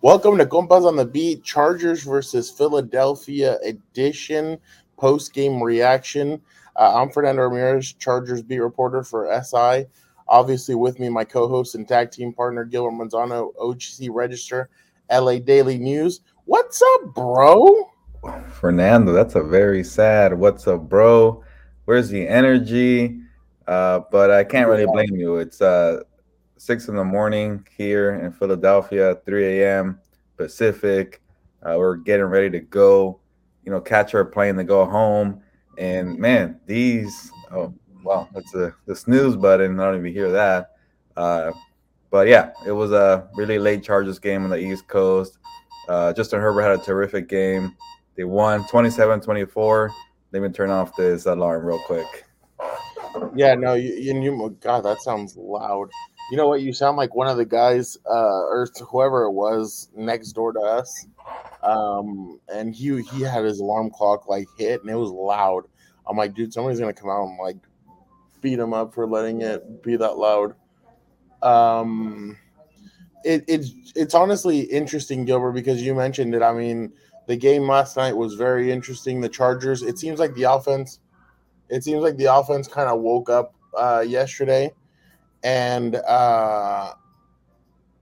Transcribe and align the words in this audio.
Welcome 0.00 0.38
to 0.38 0.46
Compas 0.46 0.84
on 0.84 0.94
the 0.94 1.04
Beat, 1.04 1.42
Chargers 1.42 2.04
versus 2.04 2.52
Philadelphia 2.52 3.58
edition 3.64 4.56
post 4.96 5.32
game 5.32 5.60
reaction. 5.60 6.40
Uh, 6.76 7.02
I'm 7.02 7.10
Fernando 7.10 7.42
Ramirez, 7.42 7.94
Chargers 7.94 8.40
beat 8.40 8.60
reporter 8.60 9.02
for 9.02 9.28
SI. 9.42 9.86
Obviously, 10.28 10.76
with 10.76 11.00
me, 11.00 11.08
my 11.08 11.24
co 11.24 11.48
host 11.48 11.74
and 11.74 11.88
tag 11.88 12.12
team 12.12 12.32
partner, 12.32 12.64
Gilbert 12.64 12.92
Manzano, 12.92 13.52
OC 13.58 14.14
Register, 14.14 14.70
LA 15.10 15.40
Daily 15.40 15.78
News. 15.78 16.20
What's 16.44 16.80
up, 16.80 17.12
bro? 17.16 17.90
Fernando, 18.52 19.12
that's 19.12 19.34
a 19.34 19.42
very 19.42 19.82
sad 19.82 20.32
what's 20.32 20.68
up, 20.68 20.88
bro. 20.88 21.42
Where's 21.86 22.08
the 22.08 22.28
energy? 22.28 23.18
Uh, 23.66 24.02
but 24.12 24.30
I 24.30 24.44
can't 24.44 24.68
really 24.68 24.86
blame 24.86 25.16
you. 25.16 25.38
It's 25.38 25.60
uh, 25.60 26.04
six 26.58 26.88
in 26.88 26.96
the 26.96 27.04
morning 27.04 27.66
here 27.76 28.14
in 28.14 28.32
Philadelphia, 28.32 29.16
3 29.24 29.60
a.m. 29.60 30.00
Pacific. 30.36 31.22
Uh, 31.62 31.76
we're 31.78 31.96
getting 31.96 32.26
ready 32.26 32.50
to 32.50 32.60
go, 32.60 33.20
you 33.64 33.72
know, 33.72 33.80
catch 33.80 34.14
our 34.14 34.24
plane 34.24 34.56
to 34.56 34.64
go 34.64 34.84
home. 34.84 35.40
And 35.78 36.18
man, 36.18 36.60
these, 36.66 37.30
oh, 37.52 37.72
wow, 38.02 38.28
that's 38.34 38.54
a, 38.54 38.74
the 38.86 38.94
snooze 38.94 39.36
button. 39.36 39.78
I 39.78 39.84
don't 39.84 40.00
even 40.00 40.12
hear 40.12 40.30
that. 40.32 40.72
Uh, 41.16 41.52
but 42.10 42.28
yeah, 42.28 42.50
it 42.66 42.72
was 42.72 42.92
a 42.92 43.28
really 43.34 43.58
late 43.58 43.82
Chargers 43.82 44.18
game 44.18 44.44
on 44.44 44.50
the 44.50 44.58
East 44.58 44.88
Coast. 44.88 45.38
Uh, 45.88 46.12
Justin 46.12 46.40
Herbert 46.40 46.62
had 46.62 46.80
a 46.80 46.82
terrific 46.84 47.28
game. 47.28 47.74
They 48.16 48.24
won 48.24 48.66
27 48.68 49.20
24. 49.20 49.90
Let 50.32 50.42
me 50.42 50.48
turn 50.50 50.70
off 50.70 50.94
this 50.96 51.26
alarm 51.26 51.64
real 51.64 51.78
quick. 51.86 52.24
Yeah, 53.34 53.54
no, 53.54 53.74
you, 53.74 53.94
you, 53.94 54.56
God, 54.60 54.84
that 54.84 55.00
sounds 55.00 55.36
loud. 55.36 55.88
You 56.30 56.36
know 56.36 56.46
what? 56.46 56.60
You 56.60 56.72
sound 56.72 56.96
like 56.96 57.14
one 57.14 57.28
of 57.28 57.38
the 57.38 57.44
guys, 57.46 57.96
uh, 58.08 58.44
or 58.44 58.68
whoever 58.90 59.24
it 59.24 59.32
was 59.32 59.88
next 59.96 60.32
door 60.32 60.52
to 60.52 60.60
us. 60.60 61.06
Um, 61.62 62.38
and 62.52 62.74
he 62.74 63.02
he 63.02 63.22
had 63.22 63.44
his 63.44 63.60
alarm 63.60 63.90
clock 63.90 64.28
like 64.28 64.46
hit, 64.58 64.82
and 64.82 64.90
it 64.90 64.96
was 64.96 65.10
loud. 65.10 65.64
I'm 66.06 66.16
like, 66.16 66.34
dude, 66.34 66.52
somebody's 66.52 66.80
gonna 66.80 66.92
come 66.92 67.10
out 67.10 67.24
and 67.24 67.38
like 67.38 67.56
beat 68.42 68.58
him 68.58 68.74
up 68.74 68.94
for 68.94 69.06
letting 69.06 69.40
it 69.40 69.82
be 69.82 69.96
that 69.96 70.18
loud. 70.18 70.54
Um, 71.42 72.36
it, 73.24 73.44
it's 73.48 73.72
it's 73.96 74.14
honestly 74.14 74.60
interesting, 74.60 75.24
Gilbert, 75.24 75.52
because 75.52 75.82
you 75.82 75.94
mentioned 75.94 76.34
it. 76.34 76.42
I 76.42 76.52
mean, 76.52 76.92
the 77.26 77.36
game 77.36 77.66
last 77.66 77.96
night 77.96 78.16
was 78.16 78.34
very 78.34 78.70
interesting. 78.70 79.20
The 79.20 79.28
Chargers. 79.30 79.82
It 79.82 79.98
seems 79.98 80.18
like 80.18 80.34
the 80.34 80.44
offense. 80.44 81.00
It 81.70 81.84
seems 81.84 82.02
like 82.02 82.16
the 82.16 82.32
offense 82.34 82.68
kind 82.68 82.88
of 82.88 83.00
woke 83.00 83.30
up 83.30 83.54
uh, 83.76 84.04
yesterday 84.06 84.72
and 85.42 85.96
uh, 85.96 86.92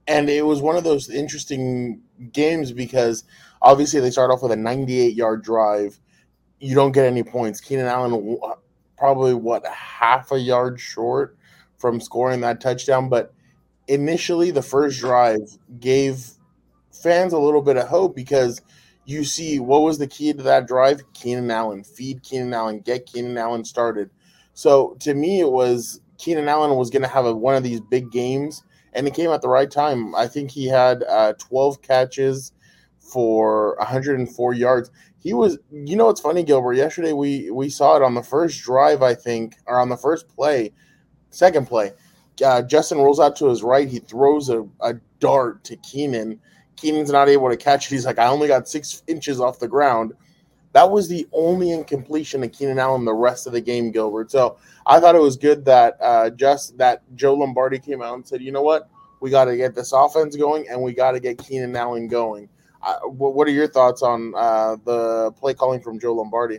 and 0.06 0.28
it 0.28 0.44
was 0.44 0.60
one 0.60 0.76
of 0.76 0.84
those 0.84 1.10
interesting 1.10 2.02
games 2.32 2.72
because 2.72 3.24
obviously 3.62 4.00
they 4.00 4.10
start 4.10 4.30
off 4.30 4.42
with 4.42 4.52
a 4.52 4.56
98 4.56 5.14
yard 5.14 5.42
drive. 5.42 5.98
You 6.60 6.74
don't 6.74 6.92
get 6.92 7.06
any 7.06 7.22
points. 7.22 7.60
Keenan 7.60 7.86
Allen 7.86 8.38
probably 8.96 9.34
what 9.34 9.66
half 9.66 10.32
a 10.32 10.38
yard 10.38 10.80
short 10.80 11.36
from 11.76 12.00
scoring 12.00 12.40
that 12.40 12.60
touchdown, 12.60 13.08
but 13.08 13.34
initially 13.88 14.50
the 14.50 14.62
first 14.62 15.00
drive 15.00 15.40
gave 15.78 16.30
fans 16.92 17.32
a 17.32 17.38
little 17.38 17.62
bit 17.62 17.76
of 17.76 17.88
hope 17.88 18.16
because 18.16 18.62
you 19.04 19.24
see 19.24 19.60
what 19.60 19.82
was 19.82 19.98
the 19.98 20.06
key 20.06 20.32
to 20.32 20.42
that 20.42 20.66
drive? 20.66 21.02
Keenan 21.12 21.50
Allen, 21.50 21.84
feed 21.84 22.22
Keenan 22.22 22.54
Allen, 22.54 22.80
get 22.80 23.06
Keenan 23.06 23.36
Allen 23.36 23.64
started. 23.64 24.10
So 24.54 24.96
to 25.00 25.14
me, 25.14 25.40
it 25.40 25.50
was 25.50 26.00
Keenan 26.18 26.48
Allen 26.48 26.76
was 26.76 26.90
going 26.90 27.02
to 27.02 27.08
have 27.08 27.26
a, 27.26 27.34
one 27.34 27.54
of 27.54 27.62
these 27.62 27.80
big 27.80 28.10
games, 28.10 28.62
and 28.92 29.06
it 29.06 29.14
came 29.14 29.30
at 29.30 29.42
the 29.42 29.48
right 29.48 29.70
time. 29.70 30.14
I 30.14 30.26
think 30.26 30.50
he 30.50 30.66
had 30.66 31.02
uh, 31.04 31.34
12 31.38 31.82
catches 31.82 32.52
for 32.98 33.76
104 33.78 34.54
yards. 34.54 34.90
He 35.18 35.32
was, 35.32 35.58
you 35.72 35.96
know, 35.96 36.08
it's 36.08 36.20
funny, 36.20 36.42
Gilbert. 36.42 36.74
Yesterday 36.74 37.12
we 37.12 37.50
we 37.50 37.68
saw 37.68 37.96
it 37.96 38.02
on 38.02 38.14
the 38.14 38.22
first 38.22 38.62
drive, 38.62 39.02
I 39.02 39.14
think, 39.14 39.56
or 39.66 39.78
on 39.78 39.88
the 39.88 39.96
first 39.96 40.28
play, 40.28 40.72
second 41.30 41.66
play. 41.66 41.92
Uh, 42.44 42.62
Justin 42.62 42.98
rolls 42.98 43.18
out 43.18 43.34
to 43.36 43.48
his 43.48 43.62
right. 43.62 43.88
He 43.88 43.98
throws 43.98 44.48
a, 44.48 44.66
a 44.80 44.94
dart 45.20 45.64
to 45.64 45.76
Keenan. 45.78 46.38
Keenan's 46.76 47.10
not 47.10 47.28
able 47.28 47.48
to 47.48 47.56
catch 47.56 47.86
it. 47.86 47.94
He's 47.94 48.06
like, 48.06 48.18
I 48.18 48.26
only 48.26 48.48
got 48.48 48.68
six 48.68 49.02
inches 49.06 49.40
off 49.40 49.58
the 49.58 49.68
ground. 49.68 50.12
That 50.76 50.90
was 50.90 51.08
the 51.08 51.26
only 51.32 51.70
incompletion 51.70 52.44
of 52.44 52.52
Keenan 52.52 52.78
Allen 52.78 53.06
the 53.06 53.14
rest 53.14 53.46
of 53.46 53.54
the 53.54 53.62
game, 53.62 53.90
Gilbert. 53.90 54.30
So 54.30 54.58
I 54.84 55.00
thought 55.00 55.14
it 55.14 55.22
was 55.22 55.38
good 55.38 55.64
that 55.64 55.96
uh, 56.02 56.28
just 56.28 56.76
that 56.76 57.00
Joe 57.14 57.32
Lombardi 57.32 57.78
came 57.78 58.02
out 58.02 58.12
and 58.12 58.28
said, 58.28 58.42
you 58.42 58.52
know 58.52 58.60
what, 58.60 58.90
we 59.20 59.30
got 59.30 59.46
to 59.46 59.56
get 59.56 59.74
this 59.74 59.94
offense 59.94 60.36
going 60.36 60.68
and 60.68 60.82
we 60.82 60.92
got 60.92 61.12
to 61.12 61.18
get 61.18 61.38
Keenan 61.38 61.74
Allen 61.74 62.08
going. 62.08 62.50
Uh, 62.82 62.98
what 63.08 63.48
are 63.48 63.52
your 63.52 63.68
thoughts 63.68 64.02
on 64.02 64.34
uh, 64.36 64.76
the 64.84 65.32
play 65.40 65.54
calling 65.54 65.80
from 65.80 65.98
Joe 65.98 66.12
Lombardi? 66.12 66.58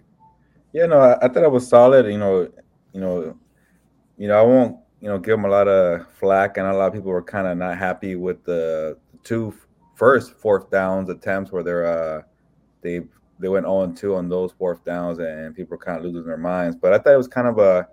Yeah, 0.74 0.88
no, 0.88 0.98
I, 0.98 1.24
I 1.24 1.28
thought 1.28 1.44
it 1.44 1.52
was 1.52 1.68
solid. 1.68 2.08
You 2.08 2.18
know, 2.18 2.52
you 2.94 3.00
know, 3.00 3.38
you 4.18 4.28
know, 4.28 4.40
I 4.40 4.42
won't, 4.42 4.80
you 5.00 5.10
know, 5.10 5.20
give 5.20 5.36
him 5.36 5.46
a 5.46 5.50
lot 5.50 5.68
of 5.68 6.12
flack, 6.14 6.58
and 6.58 6.66
a 6.66 6.74
lot 6.74 6.88
of 6.88 6.94
people 6.94 7.12
were 7.12 7.22
kind 7.22 7.46
of 7.46 7.56
not 7.56 7.78
happy 7.78 8.16
with 8.16 8.44
the 8.46 8.98
two 9.24 9.54
first 9.94 10.34
fourth 10.34 10.72
downs 10.72 11.08
attempts 11.08 11.52
where 11.52 11.62
they're 11.62 11.86
uh, 11.86 12.22
they 12.82 13.04
they 13.40 13.50
went 13.50 13.66
0 13.66 13.94
2 13.96 14.16
on 14.16 14.30
those 14.30 14.52
fourth 14.52 14.84
downs, 14.84 15.20
and 15.20 15.56
people 15.56 15.72
were 15.72 15.84
kind 15.84 15.98
of 15.98 16.04
losing 16.06 16.26
their 16.26 16.38
minds. 16.38 16.76
But 16.76 16.94
I 16.94 16.98
thought 16.98 17.14
it 17.14 17.18
was 17.18 17.28
kind 17.28 17.48
of 17.48 17.60
a, 17.60 17.88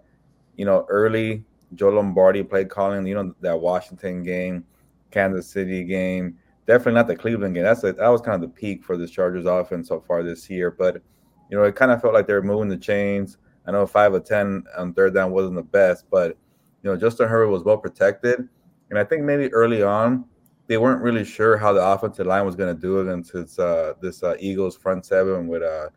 you 0.56 0.64
know, 0.64 0.86
early 0.88 1.44
Joe 1.74 1.90
Lombardi 1.90 2.42
play 2.42 2.64
calling. 2.64 3.06
You 3.06 3.14
know, 3.14 3.34
that 3.40 3.60
Washington 3.60 4.22
game, 4.22 4.64
Kansas 5.10 5.46
City 5.46 5.84
game, 5.84 6.38
definitely 6.66 6.94
not 6.94 7.06
the 7.06 7.16
Cleveland 7.16 7.54
game. 7.54 7.64
That's 7.64 7.84
a, 7.84 7.92
that 7.92 8.08
was 8.08 8.20
kind 8.20 8.34
of 8.34 8.40
the 8.42 8.54
peak 8.54 8.84
for 8.84 8.96
the 8.96 9.06
Chargers 9.06 9.46
offense 9.46 9.88
so 9.88 10.00
far 10.00 10.22
this 10.22 10.48
year. 10.48 10.70
But 10.70 11.02
you 11.50 11.58
know, 11.58 11.64
it 11.64 11.76
kind 11.76 11.92
of 11.92 12.00
felt 12.00 12.14
like 12.14 12.26
they 12.26 12.34
were 12.34 12.42
moving 12.42 12.68
the 12.68 12.76
chains. 12.76 13.38
I 13.66 13.72
know 13.72 13.86
five 13.86 14.14
of 14.14 14.24
ten 14.24 14.64
on 14.76 14.94
third 14.94 15.14
down 15.14 15.30
wasn't 15.30 15.56
the 15.56 15.62
best, 15.62 16.06
but 16.10 16.36
you 16.82 16.90
know, 16.90 16.96
Justin 16.96 17.28
Herbert 17.28 17.50
was 17.50 17.64
well 17.64 17.78
protected, 17.78 18.48
and 18.90 18.98
I 18.98 19.04
think 19.04 19.22
maybe 19.22 19.52
early 19.52 19.82
on 19.82 20.24
they 20.66 20.78
weren't 20.78 21.02
really 21.02 21.24
sure 21.24 21.56
how 21.56 21.72
the 21.72 21.84
offensive 21.84 22.26
line 22.26 22.46
was 22.46 22.56
going 22.56 22.74
to 22.74 22.80
do 22.80 23.00
against 23.00 23.58
uh, 23.58 23.94
this 24.00 24.22
uh, 24.22 24.34
Eagles 24.38 24.76
front 24.76 25.04
seven 25.04 25.46
with 25.46 25.62
uh, 25.62 25.88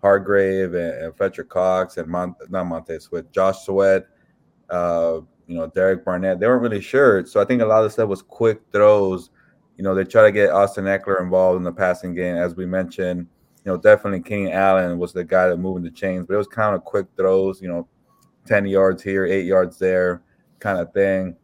Hargrave 0.00 0.74
and, 0.74 1.02
and, 1.02 1.16
Fletcher 1.16 1.44
Cox 1.44 1.96
and 1.98 2.08
Mon- 2.08 2.34
not 2.48 2.66
Montez 2.66 3.10
with 3.10 3.30
Josh 3.32 3.64
Sweat, 3.64 4.06
uh, 4.70 5.20
you 5.46 5.56
know, 5.56 5.66
Derek 5.66 6.04
Barnett. 6.04 6.40
They 6.40 6.46
weren't 6.46 6.62
really 6.62 6.80
sure. 6.80 7.26
So 7.26 7.40
I 7.40 7.44
think 7.44 7.60
a 7.60 7.66
lot 7.66 7.84
of 7.84 7.92
stuff 7.92 8.08
was 8.08 8.22
quick 8.22 8.60
throws. 8.72 9.30
You 9.76 9.84
know, 9.84 9.94
they 9.94 10.04
try 10.04 10.22
to 10.22 10.32
get 10.32 10.50
Austin 10.50 10.84
Ekeler 10.84 11.20
involved 11.20 11.58
in 11.58 11.64
the 11.64 11.72
passing 11.72 12.14
game, 12.14 12.36
as 12.36 12.54
we 12.54 12.64
mentioned. 12.64 13.26
You 13.64 13.72
know, 13.72 13.76
definitely 13.76 14.20
Keenan 14.20 14.52
Allen 14.52 14.98
was 14.98 15.12
the 15.12 15.24
guy 15.24 15.48
that 15.48 15.56
moving 15.56 15.82
the 15.82 15.90
chains, 15.90 16.26
but 16.26 16.34
it 16.34 16.38
was 16.38 16.46
kind 16.46 16.74
of 16.74 16.84
quick 16.84 17.06
throws, 17.16 17.60
you 17.60 17.68
know, 17.68 17.88
10 18.46 18.66
yards 18.66 19.02
here, 19.02 19.24
eight 19.26 19.46
yards 19.46 19.78
there 19.78 20.22
kind 20.60 20.78
of 20.78 20.92
thing. 20.92 21.36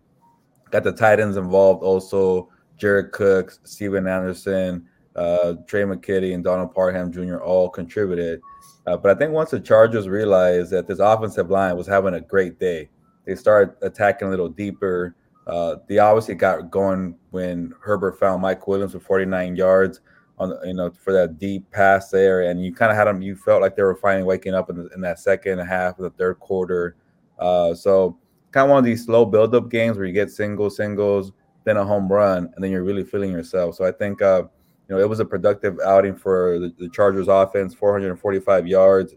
Got 0.70 0.84
the 0.84 0.92
tight 0.92 1.20
ends 1.20 1.36
involved 1.36 1.82
also. 1.82 2.48
Jared 2.80 3.12
Cook, 3.12 3.58
Stephen 3.64 4.06
Anderson, 4.06 4.86
uh, 5.14 5.54
Tre' 5.66 5.80
McKitty, 5.80 6.34
and 6.34 6.42
Donald 6.42 6.74
Parham 6.74 7.12
Jr. 7.12 7.38
all 7.38 7.68
contributed. 7.68 8.40
Uh, 8.86 8.96
but 8.96 9.14
I 9.14 9.18
think 9.18 9.32
once 9.32 9.50
the 9.50 9.60
Chargers 9.60 10.08
realized 10.08 10.70
that 10.70 10.86
this 10.86 10.98
offensive 10.98 11.50
line 11.50 11.76
was 11.76 11.86
having 11.86 12.14
a 12.14 12.20
great 12.20 12.58
day, 12.58 12.88
they 13.26 13.34
started 13.34 13.76
attacking 13.82 14.28
a 14.28 14.30
little 14.30 14.48
deeper. 14.48 15.14
Uh, 15.46 15.76
they 15.88 15.98
obviously 15.98 16.34
got 16.34 16.70
going 16.70 17.14
when 17.30 17.74
Herbert 17.80 18.18
found 18.18 18.40
Mike 18.40 18.66
Williams 18.66 18.92
for 18.92 19.00
49 19.00 19.56
yards 19.56 20.00
on 20.38 20.56
you 20.64 20.72
know 20.72 20.90
for 20.90 21.12
that 21.12 21.38
deep 21.38 21.70
pass 21.70 22.08
there, 22.08 22.42
and 22.42 22.64
you 22.64 22.72
kind 22.72 22.90
of 22.90 22.96
had 22.96 23.04
them. 23.04 23.20
You 23.20 23.36
felt 23.36 23.60
like 23.60 23.76
they 23.76 23.82
were 23.82 23.96
finally 23.96 24.24
waking 24.24 24.54
up 24.54 24.70
in, 24.70 24.76
the, 24.76 24.88
in 24.94 25.02
that 25.02 25.18
second 25.18 25.58
half 25.58 25.98
of 25.98 26.04
the 26.04 26.10
third 26.10 26.40
quarter. 26.40 26.96
Uh, 27.38 27.74
so 27.74 28.16
kind 28.52 28.64
of 28.64 28.70
one 28.70 28.78
of 28.78 28.84
these 28.84 29.04
slow 29.04 29.24
build-up 29.24 29.70
games 29.70 29.96
where 29.96 30.06
you 30.06 30.12
get 30.12 30.30
singles, 30.30 30.76
singles, 30.76 31.32
then 31.64 31.76
a 31.76 31.84
home 31.84 32.08
run, 32.08 32.50
and 32.54 32.64
then 32.64 32.70
you're 32.70 32.84
really 32.84 33.04
feeling 33.04 33.30
yourself. 33.30 33.74
So 33.74 33.84
I 33.84 33.92
think 33.92 34.22
uh, 34.22 34.44
you 34.88 34.96
know 34.96 35.00
it 35.00 35.08
was 35.08 35.20
a 35.20 35.24
productive 35.24 35.78
outing 35.84 36.16
for 36.16 36.58
the, 36.58 36.74
the 36.78 36.88
Chargers 36.88 37.28
offense, 37.28 37.74
445 37.74 38.66
yards, 38.66 39.14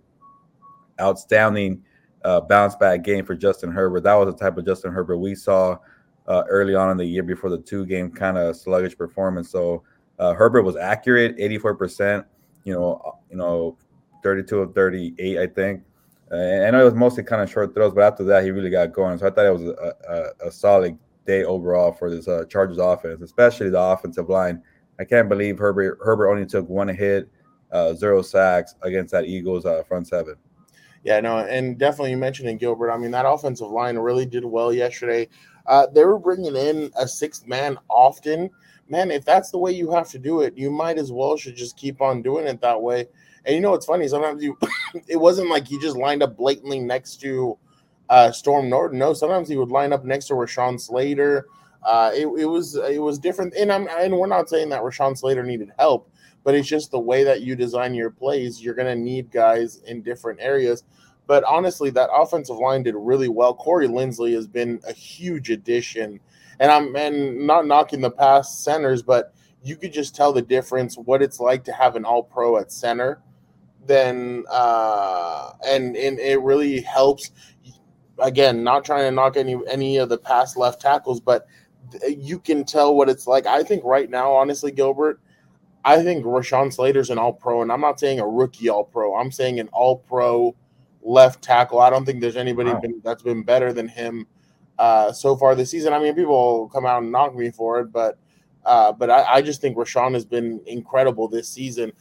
outstanding 1.00 1.84
uh, 2.24 2.42
bounce 2.42 2.76
back 2.76 3.04
game 3.04 3.26
for 3.26 3.36
Justin 3.36 3.72
Herbert. 3.72 4.04
That 4.04 4.16
was 4.16 4.34
the 4.34 4.40
type 4.40 4.58
of 4.58 4.66
Justin 4.66 4.92
Herbert 4.92 5.18
we 5.18 5.36
saw 5.36 5.78
uh, 6.28 6.44
early 6.50 6.76
on 6.76 6.90
in 6.90 6.98
the 6.98 7.06
year 7.06 7.24
before 7.24 7.50
the 7.50 7.58
two 7.58 7.86
game 7.86 8.12
kind 8.12 8.38
of 8.38 8.56
sluggish 8.56 8.98
performance. 8.98 9.50
So 9.50 9.84
uh, 10.20 10.34
Herbert 10.34 10.64
was 10.64 10.76
accurate, 10.76 11.36
84 11.38 11.76
percent. 11.76 12.26
You 12.66 12.74
know, 12.74 13.20
you 13.30 13.36
know, 13.36 13.78
32 14.24 14.60
of 14.60 14.74
38, 14.74 15.38
I 15.38 15.48
think. 15.48 15.84
And 16.32 16.66
I 16.66 16.72
know 16.72 16.82
it 16.82 16.86
was 16.86 16.94
mostly 16.96 17.24
kind 17.24 17.42
of 17.42 17.52
short 17.52 17.76
throws, 17.76 17.94
but 17.94 18.02
after 18.02 18.24
that, 18.24 18.44
he 18.44 18.52
really 18.52 18.70
got 18.70 18.92
going. 18.94 19.18
So 19.18 19.28
I 19.28 19.30
thought 19.30 19.46
it 19.46 19.54
was 19.54 19.64
a, 19.64 19.94
a, 20.42 20.48
a 20.48 20.52
solid 20.52 20.98
day 21.26 21.44
overall 21.44 21.92
for 21.92 22.10
this 22.10 22.28
uh, 22.28 22.46
Chargers 22.50 22.78
offense, 22.78 23.22
especially 23.22 23.70
the 23.70 23.80
offensive 23.80 24.30
line. 24.30 24.62
I 25.00 25.06
can't 25.06 25.30
believe 25.30 25.58
Herbert 25.58 26.00
Herbert 26.04 26.30
only 26.30 26.46
took 26.46 26.70
one 26.70 26.88
hit, 26.88 27.30
uh, 27.72 27.94
zero 27.94 28.22
sacks 28.22 28.76
against 28.82 29.12
that 29.12 29.26
Eagles 29.26 29.66
uh, 29.66 29.84
front 29.84 30.08
seven. 30.08 30.36
Yeah, 31.04 31.20
no, 31.20 31.40
and 31.40 31.78
definitely 31.78 32.12
you 32.12 32.18
mentioned 32.18 32.60
Gilbert. 32.60 32.92
I 32.92 32.98
mean, 32.98 33.12
that 33.12 33.26
offensive 33.26 33.70
line 33.70 33.98
really 33.98 34.26
did 34.26 34.46
well 34.46 34.74
yesterday. 34.74 35.28
Uh, 35.66 35.88
they 35.88 36.06
were 36.06 36.20
bringing 36.20 36.56
in 36.56 36.92
a 36.98 37.08
sixth 37.08 37.48
man 37.48 37.78
often. 37.90 38.50
Man, 38.90 39.12
if 39.12 39.26
that's 39.26 39.52
the 39.52 39.58
way 39.58 39.72
you 39.72 39.92
have 39.92 40.10
to 40.10 40.20
do 40.20 40.42
it, 40.42 40.58
you 40.58 40.70
might 40.70 40.98
as 40.98 41.12
well 41.12 41.36
should 41.36 41.56
just 41.56 41.78
keep 41.78 42.02
on 42.02 42.22
doing 42.22 42.48
it 42.48 42.62
that 42.62 42.82
way. 42.82 43.08
And 43.46 43.56
you 43.56 43.62
know 43.62 43.72
what's 43.72 43.86
funny? 43.86 44.08
Sometimes 44.08 44.44
you, 44.44 44.58
it 45.08 45.18
wasn't 45.18 45.50
like 45.50 45.72
you 45.72 45.82
just 45.82 45.98
lined 45.98 46.24
up 46.24 46.38
blatantly 46.38 46.80
next 46.80 47.20
to 47.22 47.58
uh, 48.14 48.32
Storm 48.32 48.70
Norton. 48.70 49.00
No, 49.00 49.12
sometimes 49.16 49.50
he 49.50 49.58
would 49.58 49.72
line 49.72 49.92
up 49.92 50.06
next 50.06 50.28
to 50.28 50.36
Rashawn 50.36 50.80
Slater. 50.80 51.48
Uh, 51.84 52.12
it, 52.14 52.28
it 52.28 52.46
was 52.46 52.76
it 52.76 53.02
was 53.02 53.18
different, 53.18 53.56
and 53.56 53.72
I'm 53.72 53.88
and 53.90 54.16
we're 54.16 54.28
not 54.28 54.48
saying 54.48 54.70
that 54.70 54.84
Rashawn 54.84 55.18
Slater 55.18 55.44
needed 55.44 55.72
help, 55.80 56.12
but 56.44 56.54
it's 56.54 56.68
just 56.68 56.92
the 56.92 57.00
way 57.00 57.24
that 57.24 57.42
you 57.42 57.56
design 57.56 57.96
your 57.96 58.12
plays. 58.12 58.62
You're 58.64 58.76
to 58.76 58.96
need 58.96 59.32
guys 59.32 59.78
in 59.88 60.04
different 60.04 60.40
areas. 60.42 60.84
But 61.26 61.44
honestly, 61.46 61.90
that 61.90 62.12
offensive 62.14 62.58
line 62.58 62.84
did 62.84 62.94
really 62.96 63.30
well. 63.30 63.56
Corey 63.56 63.88
Linsley 63.88 64.36
has 64.36 64.46
been 64.46 64.80
a 64.88 64.94
huge 64.94 65.50
addition, 65.50 66.20
and 66.60 66.72
I'm 66.72 66.96
and 66.96 67.48
not 67.48 67.66
knocking 67.66 68.00
the 68.00 68.12
past 68.12 68.64
centers, 68.64 69.02
but 69.02 69.34
you 69.64 69.76
could 69.76 69.92
just 69.92 70.16
tell 70.16 70.32
the 70.32 70.42
difference 70.44 71.00
what 71.00 71.24
it's 71.24 71.40
like 71.40 71.64
to 71.64 71.74
have 71.74 71.96
an 71.96 72.06
All 72.06 72.22
Pro 72.22 72.58
at 72.58 72.72
center. 72.72 73.24
Then 73.88 74.46
uh, 74.52 75.54
and 75.66 75.96
and 75.98 76.20
it 76.20 76.40
really 76.42 76.80
helps. 76.82 77.32
Again, 78.20 78.64
not 78.64 78.86
trying 78.86 79.04
to 79.04 79.12
knock 79.12 79.38
any 79.38 79.58
any 79.68 79.98
of 79.98 80.10
the 80.10 80.18
past 80.18 80.56
left 80.56 80.82
tackles, 80.82 81.20
but 81.20 81.48
you 82.08 82.40
can 82.40 82.64
tell 82.64 82.96
what 82.96 83.10
it's 83.10 83.28
like. 83.28 83.46
I 83.46 83.64
think 83.64 83.84
right 83.84 84.10
now, 84.10 84.32
honestly, 84.34 84.72
Gilbert, 84.72 85.20
I 85.86 86.02
think 86.02 86.26
Rashawn 86.26 86.74
Slater's 86.74 87.10
an 87.10 87.18
All 87.18 87.34
Pro, 87.34 87.62
and 87.62 87.72
I'm 87.72 87.82
not 87.82 88.00
saying 88.00 88.20
a 88.20 88.28
rookie 88.28 88.70
All 88.70 88.84
Pro. 88.84 89.16
I'm 89.16 89.32
saying 89.32 89.60
an 89.60 89.70
All 89.74 89.98
Pro 89.98 90.56
left 91.02 91.42
tackle. 91.42 91.80
I 91.80 91.90
don't 91.90 92.06
think 92.06 92.22
there's 92.22 92.38
anybody 92.38 92.72
wow. 92.72 92.80
been, 92.80 93.02
that's 93.04 93.24
been 93.24 93.44
better 93.44 93.74
than 93.74 93.88
him 93.88 94.28
uh, 94.80 95.12
so 95.12 95.36
far 95.36 95.56
this 95.56 95.72
season. 95.72 95.94
I 95.94 96.00
mean, 96.00 96.16
people 96.16 96.70
come 96.70 96.86
out 96.86 97.04
and 97.04 97.12
knock 97.12 97.36
me 97.36 97.52
for 97.52 97.80
it, 97.80 97.92
but 97.92 98.18
uh, 98.66 98.94
but 98.94 99.10
I, 99.10 99.24
I, 99.24 99.42
just 99.42 99.60
think 99.60 99.76
Rashawn 99.76 100.14
has 100.14 100.24
been 100.24 100.62
incredible 100.66 101.28
this 101.28 101.50
season. 101.50 101.92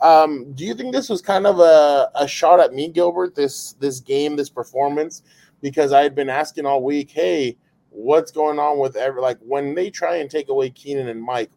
Um, 0.00 0.52
do 0.52 0.64
you 0.64 0.72
think 0.74 0.92
this 0.92 1.08
was 1.08 1.20
kind 1.20 1.44
of 1.44 1.58
a, 1.58 2.08
a 2.14 2.28
shot 2.28 2.60
at 2.60 2.72
me, 2.72 2.88
Gilbert? 2.88 3.34
This 3.34 3.72
this 3.80 3.98
game, 3.98 4.36
this 4.36 4.48
performance, 4.48 5.22
because 5.64 5.94
I 5.94 6.02
had 6.02 6.14
been 6.14 6.28
asking 6.28 6.66
all 6.66 6.82
week, 6.82 7.10
hey, 7.10 7.56
what's 7.88 8.30
going 8.30 8.58
on 8.58 8.78
with 8.78 8.96
every 8.96 9.22
like 9.22 9.38
when 9.40 9.74
they 9.74 9.88
try 9.88 10.16
and 10.16 10.30
take 10.30 10.50
away 10.50 10.68
Keenan 10.68 11.08
and 11.08 11.22
Mike, 11.22 11.50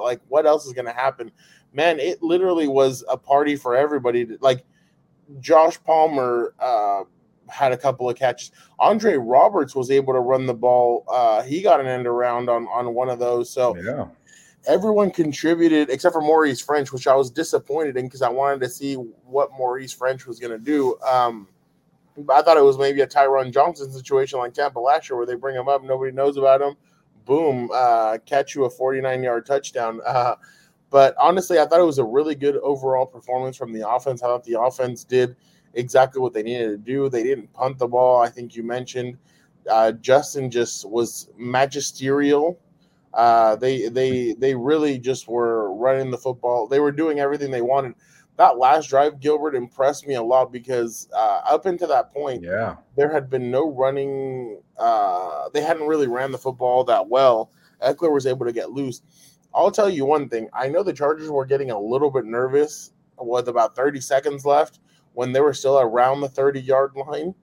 like 0.00 0.22
what 0.28 0.46
else 0.46 0.64
is 0.64 0.72
going 0.72 0.86
to 0.86 0.94
happen? 0.94 1.30
Man, 1.74 2.00
it 2.00 2.22
literally 2.22 2.68
was 2.68 3.04
a 3.06 3.18
party 3.18 3.54
for 3.54 3.76
everybody. 3.76 4.24
To, 4.24 4.38
like 4.40 4.64
Josh 5.40 5.78
Palmer 5.84 6.54
uh, 6.58 7.02
had 7.48 7.72
a 7.72 7.76
couple 7.76 8.08
of 8.08 8.16
catches. 8.16 8.50
Andre 8.78 9.16
Roberts 9.16 9.74
was 9.74 9.90
able 9.90 10.14
to 10.14 10.20
run 10.20 10.46
the 10.46 10.54
ball. 10.54 11.04
Uh, 11.06 11.42
he 11.42 11.60
got 11.60 11.80
an 11.80 11.86
end 11.86 12.06
around 12.06 12.48
on 12.48 12.66
on 12.68 12.94
one 12.94 13.10
of 13.10 13.18
those. 13.18 13.50
So 13.50 13.76
yeah. 13.76 14.06
everyone 14.66 15.10
contributed 15.10 15.90
except 15.90 16.14
for 16.14 16.22
Maurice 16.22 16.64
Ffrench, 16.64 16.92
which 16.92 17.06
I 17.06 17.14
was 17.14 17.30
disappointed 17.30 17.98
in 17.98 18.06
because 18.06 18.22
I 18.22 18.30
wanted 18.30 18.60
to 18.60 18.70
see 18.70 18.94
what 18.94 19.50
Maurice 19.52 19.94
Ffrench 19.94 20.24
was 20.24 20.40
going 20.40 20.52
to 20.52 20.58
do. 20.58 20.98
Um, 21.02 21.46
I 22.30 22.42
thought 22.42 22.56
it 22.56 22.64
was 22.64 22.78
maybe 22.78 23.00
a 23.00 23.06
Tyron 23.06 23.52
Johnson 23.52 23.90
situation 23.90 24.38
like 24.38 24.54
Tampa 24.54 24.78
last 24.78 25.08
year 25.08 25.16
where 25.16 25.26
they 25.26 25.34
bring 25.34 25.56
him 25.56 25.68
up, 25.68 25.82
nobody 25.82 26.12
knows 26.12 26.36
about 26.36 26.60
him. 26.60 26.74
Boom, 27.24 27.70
uh, 27.72 28.18
catch 28.26 28.54
you 28.54 28.64
a 28.64 28.70
49 28.70 29.22
yard 29.22 29.46
touchdown. 29.46 30.00
Uh, 30.06 30.36
but 30.90 31.14
honestly, 31.18 31.58
I 31.58 31.66
thought 31.66 31.80
it 31.80 31.84
was 31.84 31.98
a 31.98 32.04
really 32.04 32.34
good 32.34 32.56
overall 32.56 33.04
performance 33.04 33.58
from 33.58 33.74
the 33.74 33.86
offense. 33.86 34.22
I 34.22 34.26
thought 34.26 34.44
the 34.44 34.58
offense 34.58 35.04
did 35.04 35.36
exactly 35.74 36.20
what 36.22 36.32
they 36.32 36.42
needed 36.42 36.68
to 36.70 36.78
do. 36.78 37.10
They 37.10 37.22
didn't 37.22 37.52
punt 37.52 37.78
the 37.78 37.86
ball. 37.86 38.22
I 38.22 38.30
think 38.30 38.56
you 38.56 38.62
mentioned 38.62 39.18
uh, 39.70 39.92
Justin 39.92 40.50
just 40.50 40.88
was 40.88 41.28
magisterial. 41.36 42.58
Uh, 43.14 43.56
they 43.56 43.88
they 43.88 44.32
they 44.34 44.54
really 44.54 44.98
just 44.98 45.28
were 45.28 45.74
running 45.74 46.10
the 46.10 46.18
football. 46.18 46.66
They 46.66 46.80
were 46.80 46.92
doing 46.92 47.20
everything 47.20 47.50
they 47.50 47.62
wanted. 47.62 47.94
That 48.38 48.56
last 48.56 48.88
drive, 48.88 49.18
Gilbert 49.20 49.56
impressed 49.56 50.06
me 50.06 50.14
a 50.14 50.22
lot 50.22 50.52
because 50.52 51.08
uh, 51.14 51.40
up 51.44 51.66
until 51.66 51.88
that 51.88 52.12
point, 52.12 52.44
yeah, 52.44 52.76
there 52.96 53.12
had 53.12 53.28
been 53.28 53.50
no 53.50 53.70
running. 53.70 54.60
Uh, 54.78 55.48
they 55.52 55.60
hadn't 55.60 55.88
really 55.88 56.06
ran 56.06 56.30
the 56.30 56.38
football 56.38 56.84
that 56.84 57.08
well. 57.08 57.50
Ekeler 57.82 58.12
was 58.12 58.26
able 58.26 58.46
to 58.46 58.52
get 58.52 58.70
loose. 58.70 59.02
I'll 59.54 59.70
tell 59.70 59.88
you 59.88 60.04
one 60.04 60.28
thing. 60.28 60.48
I 60.52 60.68
know 60.68 60.82
the 60.82 60.92
Chargers 60.92 61.30
were 61.30 61.46
getting 61.46 61.72
a 61.72 61.78
little 61.78 62.10
bit 62.10 62.24
nervous 62.24 62.92
with 63.18 63.48
about 63.48 63.74
30 63.74 64.00
seconds 64.00 64.44
left 64.44 64.80
when 65.14 65.32
they 65.32 65.40
were 65.40 65.54
still 65.54 65.80
around 65.80 66.20
the 66.20 66.28
30 66.28 66.60
yard 66.60 66.92
line. 66.94 67.34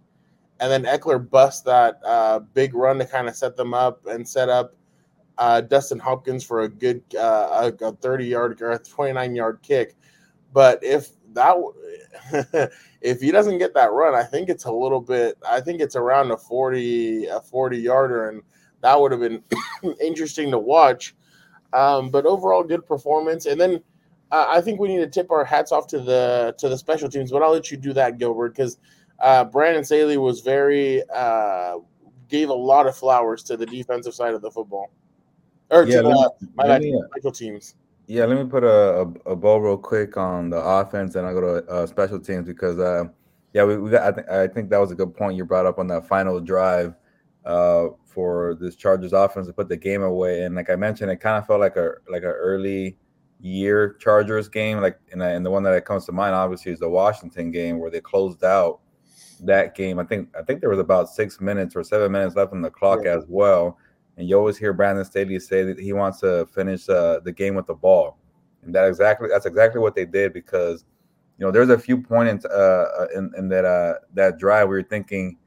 And 0.61 0.71
then 0.71 0.85
Ekeler 0.85 1.29
bust 1.29 1.65
that 1.65 1.99
uh, 2.05 2.39
big 2.39 2.73
run 2.73 2.99
to 2.99 3.05
kind 3.05 3.27
of 3.27 3.35
set 3.35 3.57
them 3.57 3.73
up 3.73 4.05
and 4.05 4.27
set 4.27 4.47
up 4.47 4.75
uh, 5.37 5.59
Dustin 5.59 5.99
Hopkins 5.99 6.45
for 6.45 6.61
a 6.61 6.69
good 6.69 7.03
uh, 7.19 7.71
a 7.81 7.91
30 7.91 8.25
yard 8.25 8.61
or 8.61 8.71
a 8.71 8.79
29 8.79 9.35
yard 9.35 9.59
kick. 9.61 9.95
But 10.55 10.83
if 10.83 11.09
that 11.33 11.55
if 13.01 13.21
he 13.21 13.29
doesn't 13.29 13.59
get 13.59 13.75
that 13.75 13.91
run, 13.91 14.15
I 14.15 14.23
think 14.23 14.49
it's 14.49 14.65
a 14.65 14.71
little 14.71 15.01
bit. 15.01 15.37
I 15.47 15.61
think 15.61 15.81
it's 15.81 15.95
around 15.95 16.31
a 16.31 16.37
40 16.37 17.27
a 17.27 17.41
40 17.41 17.77
yarder, 17.77 18.29
and 18.29 18.41
that 18.81 18.99
would 18.99 19.11
have 19.11 19.21
been 19.21 19.43
interesting 20.01 20.49
to 20.49 20.57
watch 20.57 21.13
um, 21.75 22.09
but 22.09 22.25
overall, 22.25 22.63
good 22.63 22.85
performance. 22.85 23.45
And 23.45 23.59
then 23.59 23.83
uh, 24.31 24.45
I 24.47 24.61
think 24.61 24.79
we 24.79 24.87
need 24.87 24.99
to 24.99 25.07
tip 25.07 25.29
our 25.29 25.43
hats 25.43 25.71
off 25.71 25.87
to 25.87 25.99
the 25.99 26.55
to 26.57 26.69
the 26.69 26.77
special 26.77 27.09
teams. 27.09 27.31
But 27.31 27.43
I'll 27.43 27.51
let 27.51 27.69
you 27.69 27.77
do 27.77 27.93
that, 27.93 28.17
Gilbert, 28.17 28.55
because 28.55 28.77
uh, 29.19 29.43
Brandon 29.43 29.83
Staley 29.83 30.17
was 30.17 30.39
very 30.39 31.03
uh, 31.13 31.77
gave 32.29 32.49
a 32.49 32.53
lot 32.53 32.87
of 32.87 32.95
flowers 32.95 33.43
to 33.43 33.57
the 33.57 33.65
defensive 33.65 34.15
side 34.15 34.33
of 34.33 34.41
the 34.41 34.49
football, 34.49 34.89
or 35.69 35.83
yeah, 35.83 35.97
to 35.97 36.03
the, 36.03 36.31
my 36.55 36.79
me, 36.79 36.99
special 37.11 37.31
teams. 37.31 37.75
Yeah, 38.07 38.25
let 38.25 38.37
me 38.37 38.49
put 38.49 38.63
a, 38.63 39.01
a, 39.01 39.31
a, 39.31 39.35
bow 39.35 39.57
real 39.57 39.77
quick 39.77 40.15
on 40.15 40.51
the 40.51 40.57
offense, 40.57 41.15
and 41.15 41.25
I 41.25 41.33
go 41.33 41.41
to 41.41 41.67
uh, 41.67 41.87
special 41.87 42.19
teams 42.19 42.45
because 42.45 42.77
uh, 42.79 43.05
yeah, 43.53 43.63
we, 43.63 43.77
we 43.77 43.89
got. 43.89 44.03
I, 44.03 44.11
th- 44.11 44.27
I 44.27 44.47
think 44.47 44.69
that 44.69 44.77
was 44.77 44.91
a 44.91 44.95
good 44.95 45.15
point 45.15 45.37
you 45.37 45.45
brought 45.45 45.65
up 45.65 45.79
on 45.79 45.87
that 45.87 46.07
final 46.07 46.39
drive 46.39 46.93
uh, 47.45 47.87
for 48.05 48.57
this 48.59 48.75
Chargers 48.75 49.13
offense 49.13 49.47
to 49.47 49.53
put 49.53 49.69
the 49.69 49.77
game 49.77 50.03
away. 50.03 50.43
And 50.43 50.55
like 50.55 50.69
I 50.69 50.75
mentioned, 50.75 51.09
it 51.09 51.17
kind 51.17 51.37
of 51.37 51.47
felt 51.47 51.59
like 51.59 51.77
a 51.77 51.93
like 52.09 52.23
an 52.23 52.29
early 52.29 52.97
year 53.39 53.93
Chargers 53.93 54.49
game. 54.49 54.81
Like 54.81 54.99
and, 55.11 55.21
and 55.21 55.45
the 55.45 55.51
one 55.51 55.63
that 55.63 55.85
comes 55.85 56.05
to 56.05 56.11
mind 56.11 56.35
obviously 56.35 56.71
is 56.71 56.79
the 56.79 56.89
Washington 56.89 57.49
game 57.49 57.79
where 57.79 57.89
they 57.89 58.01
closed 58.01 58.43
out 58.43 58.81
that 59.41 59.75
game. 59.75 59.99
I 59.99 60.03
think 60.03 60.29
I 60.37 60.43
think 60.43 60.61
there 60.61 60.69
was 60.69 60.79
about 60.79 61.09
six 61.09 61.41
minutes 61.41 61.75
or 61.75 61.83
seven 61.83 62.11
minutes 62.11 62.35
left 62.35 62.53
on 62.53 62.61
the 62.61 62.69
clock 62.69 63.01
yeah. 63.03 63.15
as 63.15 63.25
well. 63.27 63.77
And 64.17 64.27
you 64.27 64.37
always 64.37 64.57
hear 64.57 64.73
Brandon 64.73 65.03
Staley 65.03 65.39
say 65.39 65.63
that 65.63 65.79
he 65.79 65.93
wants 65.93 66.21
to 66.21 66.45
finish 66.47 66.87
uh, 66.87 67.19
the 67.19 67.31
game 67.31 67.55
with 67.55 67.67
the 67.67 67.73
ball, 67.73 68.17
and 68.63 68.73
that 68.73 68.87
exactly 68.87 69.27
that's 69.29 69.45
exactly 69.45 69.81
what 69.81 69.93
they 69.93 70.05
did 70.05 70.31
because 70.31 70.85
you 71.37 71.45
know 71.45 71.51
there's 71.51 71.69
a 71.69 71.77
few 71.77 72.01
points 72.01 72.45
uh, 72.45 72.85
uh 72.99 73.07
in, 73.13 73.31
in 73.37 73.49
that 73.49 73.65
uh, 73.65 73.95
that 74.13 74.37
drive 74.37 74.69
where 74.69 74.77
you're 74.77 74.87
thinking 74.87 75.37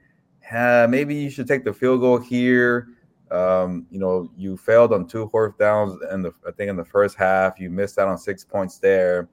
maybe 0.52 1.14
you 1.14 1.30
should 1.30 1.48
take 1.48 1.64
the 1.64 1.72
field 1.72 2.00
goal 2.00 2.18
here. 2.18 2.88
Um, 3.30 3.86
you 3.90 3.98
know, 3.98 4.30
you 4.36 4.56
failed 4.56 4.92
on 4.92 5.06
two 5.06 5.28
fourth 5.28 5.58
downs 5.58 5.98
and 6.10 6.26
I 6.26 6.50
think 6.52 6.70
in 6.70 6.76
the 6.76 6.84
first 6.84 7.16
half. 7.16 7.60
You 7.60 7.70
missed 7.70 7.98
out 7.98 8.08
on 8.08 8.16
six 8.16 8.44
points 8.44 8.78
there. 8.78 9.28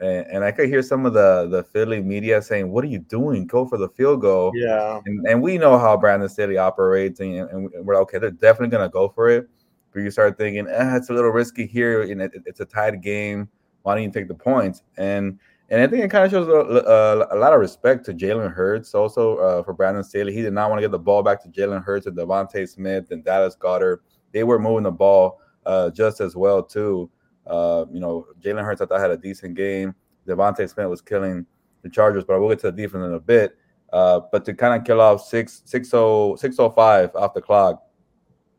And, 0.00 0.26
and, 0.28 0.44
I 0.44 0.52
could 0.52 0.68
hear 0.68 0.82
some 0.82 1.06
of 1.06 1.12
the 1.12 1.48
the 1.50 1.64
Philly 1.64 2.00
media 2.00 2.40
saying, 2.40 2.70
"What 2.70 2.84
are 2.84 2.88
you 2.88 3.00
doing? 3.00 3.46
Go 3.46 3.66
for 3.66 3.78
the 3.78 3.88
field 3.88 4.20
goal." 4.20 4.52
Yeah, 4.54 5.00
and, 5.04 5.26
and 5.26 5.42
we 5.42 5.58
know 5.58 5.76
how 5.76 5.96
Brandon 5.96 6.28
Staley 6.28 6.56
operates, 6.56 7.18
and, 7.18 7.50
and 7.50 7.70
we're 7.84 7.94
like, 7.94 8.02
okay. 8.02 8.18
They're 8.18 8.30
definitely 8.30 8.76
gonna 8.76 8.88
go 8.88 9.08
for 9.08 9.28
it. 9.28 9.48
But 9.92 10.00
you 10.00 10.10
start 10.10 10.38
thinking, 10.38 10.68
eh, 10.68 10.96
it's 10.96 11.10
a 11.10 11.12
little 11.12 11.30
risky 11.30 11.66
here. 11.66 12.02
And 12.02 12.22
it, 12.22 12.32
it's 12.46 12.60
a 12.60 12.64
tied 12.64 13.02
game. 13.02 13.48
Why 13.82 13.94
don't 13.94 14.04
you 14.04 14.10
take 14.10 14.28
the 14.28 14.34
points? 14.34 14.82
And 14.96 15.38
and 15.70 15.82
I 15.82 15.86
think 15.86 16.02
it 16.02 16.10
kind 16.10 16.24
of 16.24 16.30
shows 16.30 16.48
a, 16.48 16.52
a, 16.52 17.36
a 17.36 17.38
lot 17.38 17.52
of 17.52 17.60
respect 17.60 18.06
to 18.06 18.14
Jalen 18.14 18.52
Hurts 18.54 18.94
also 18.94 19.36
uh, 19.36 19.62
for 19.62 19.74
Brandon 19.74 20.02
Staley. 20.02 20.32
He 20.32 20.40
did 20.42 20.54
not 20.54 20.70
want 20.70 20.78
to 20.78 20.82
get 20.82 20.92
the 20.92 20.98
ball 20.98 21.22
back 21.22 21.42
to 21.42 21.48
Jalen 21.48 21.84
Hurts 21.84 22.06
and 22.06 22.16
DeVonta 22.16 22.66
Smith 22.68 23.10
and 23.10 23.22
Dallas 23.22 23.54
Goedert. 23.54 23.98
They 24.32 24.44
were 24.44 24.58
moving 24.58 24.84
the 24.84 24.90
ball 24.90 25.40
uh, 25.66 25.90
just 25.90 26.20
as 26.20 26.34
well 26.34 26.62
too. 26.62 27.10
Uh, 27.48 27.86
you 27.92 28.00
know, 28.00 28.26
Jalen 28.40 28.64
Hurts 28.64 28.80
I 28.80 28.86
thought 28.86 29.00
had 29.00 29.10
a 29.10 29.16
decent 29.16 29.54
game. 29.54 29.94
DeVonta 30.26 30.68
Smith 30.68 30.88
was 30.88 31.00
killing 31.00 31.46
the 31.82 31.88
Chargers, 31.88 32.24
but 32.24 32.34
I 32.34 32.38
will 32.38 32.48
get 32.48 32.58
to 32.60 32.70
the 32.70 32.82
defense 32.82 33.04
in 33.04 33.14
a 33.14 33.20
bit. 33.20 33.56
Uh, 33.92 34.20
but 34.30 34.44
to 34.44 34.54
kind 34.54 34.78
of 34.78 34.86
kill 34.86 35.00
off 35.00 35.22
six 35.22 35.62
six 35.64 35.90
oh 35.94 36.36
six 36.36 36.58
oh 36.58 36.68
five 36.70 37.14
off 37.16 37.32
the 37.32 37.40
clock, 37.40 37.82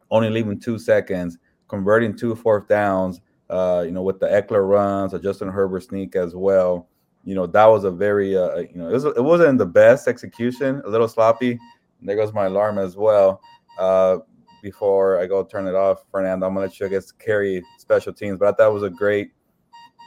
only 0.09 0.29
leaving 0.29 0.59
two 0.59 0.79
seconds, 0.79 1.37
converting 1.67 2.15
two 2.15 2.35
fourth 2.35 2.67
downs. 2.67 3.21
Uh, 3.49 3.83
you 3.85 3.91
know, 3.91 4.03
with 4.03 4.19
the 4.19 4.27
Ekeler 4.27 4.67
runs, 4.67 5.13
Justin 5.21 5.49
Herbert 5.49 5.81
sneak 5.81 6.15
as 6.15 6.35
well 6.35 6.87
you 7.23 7.35
know 7.35 7.45
that 7.45 7.65
was 7.65 7.83
a 7.83 7.91
very 7.91 8.35
uh, 8.35 8.57
you 8.57 8.75
know 8.75 8.89
it, 8.89 8.93
was, 8.93 9.05
wasn't 9.17 9.57
the 9.57 9.65
best 9.65 10.07
execution, 10.07 10.81
a 10.85 10.89
little 10.89 11.07
sloppy. 11.07 11.59
There 12.01 12.15
goes 12.15 12.33
my 12.33 12.45
alarm 12.45 12.77
as 12.77 12.95
well. 12.95 13.41
Uh, 13.77 14.19
before 14.61 15.19
I 15.19 15.25
go 15.25 15.43
turn 15.43 15.67
it 15.67 15.75
off, 15.75 16.03
Fernando, 16.11 16.47
I'm 16.47 16.53
gonna 16.53 16.65
let 16.65 16.79
you 16.79 16.85
I 16.85 16.89
guess 16.89 17.11
carry 17.11 17.63
special 17.77 18.13
teams, 18.13 18.37
but 18.37 18.47
I 18.47 18.51
thought 18.51 18.69
it 18.69 18.73
was 18.73 18.83
a 18.83 18.89
great 18.89 19.31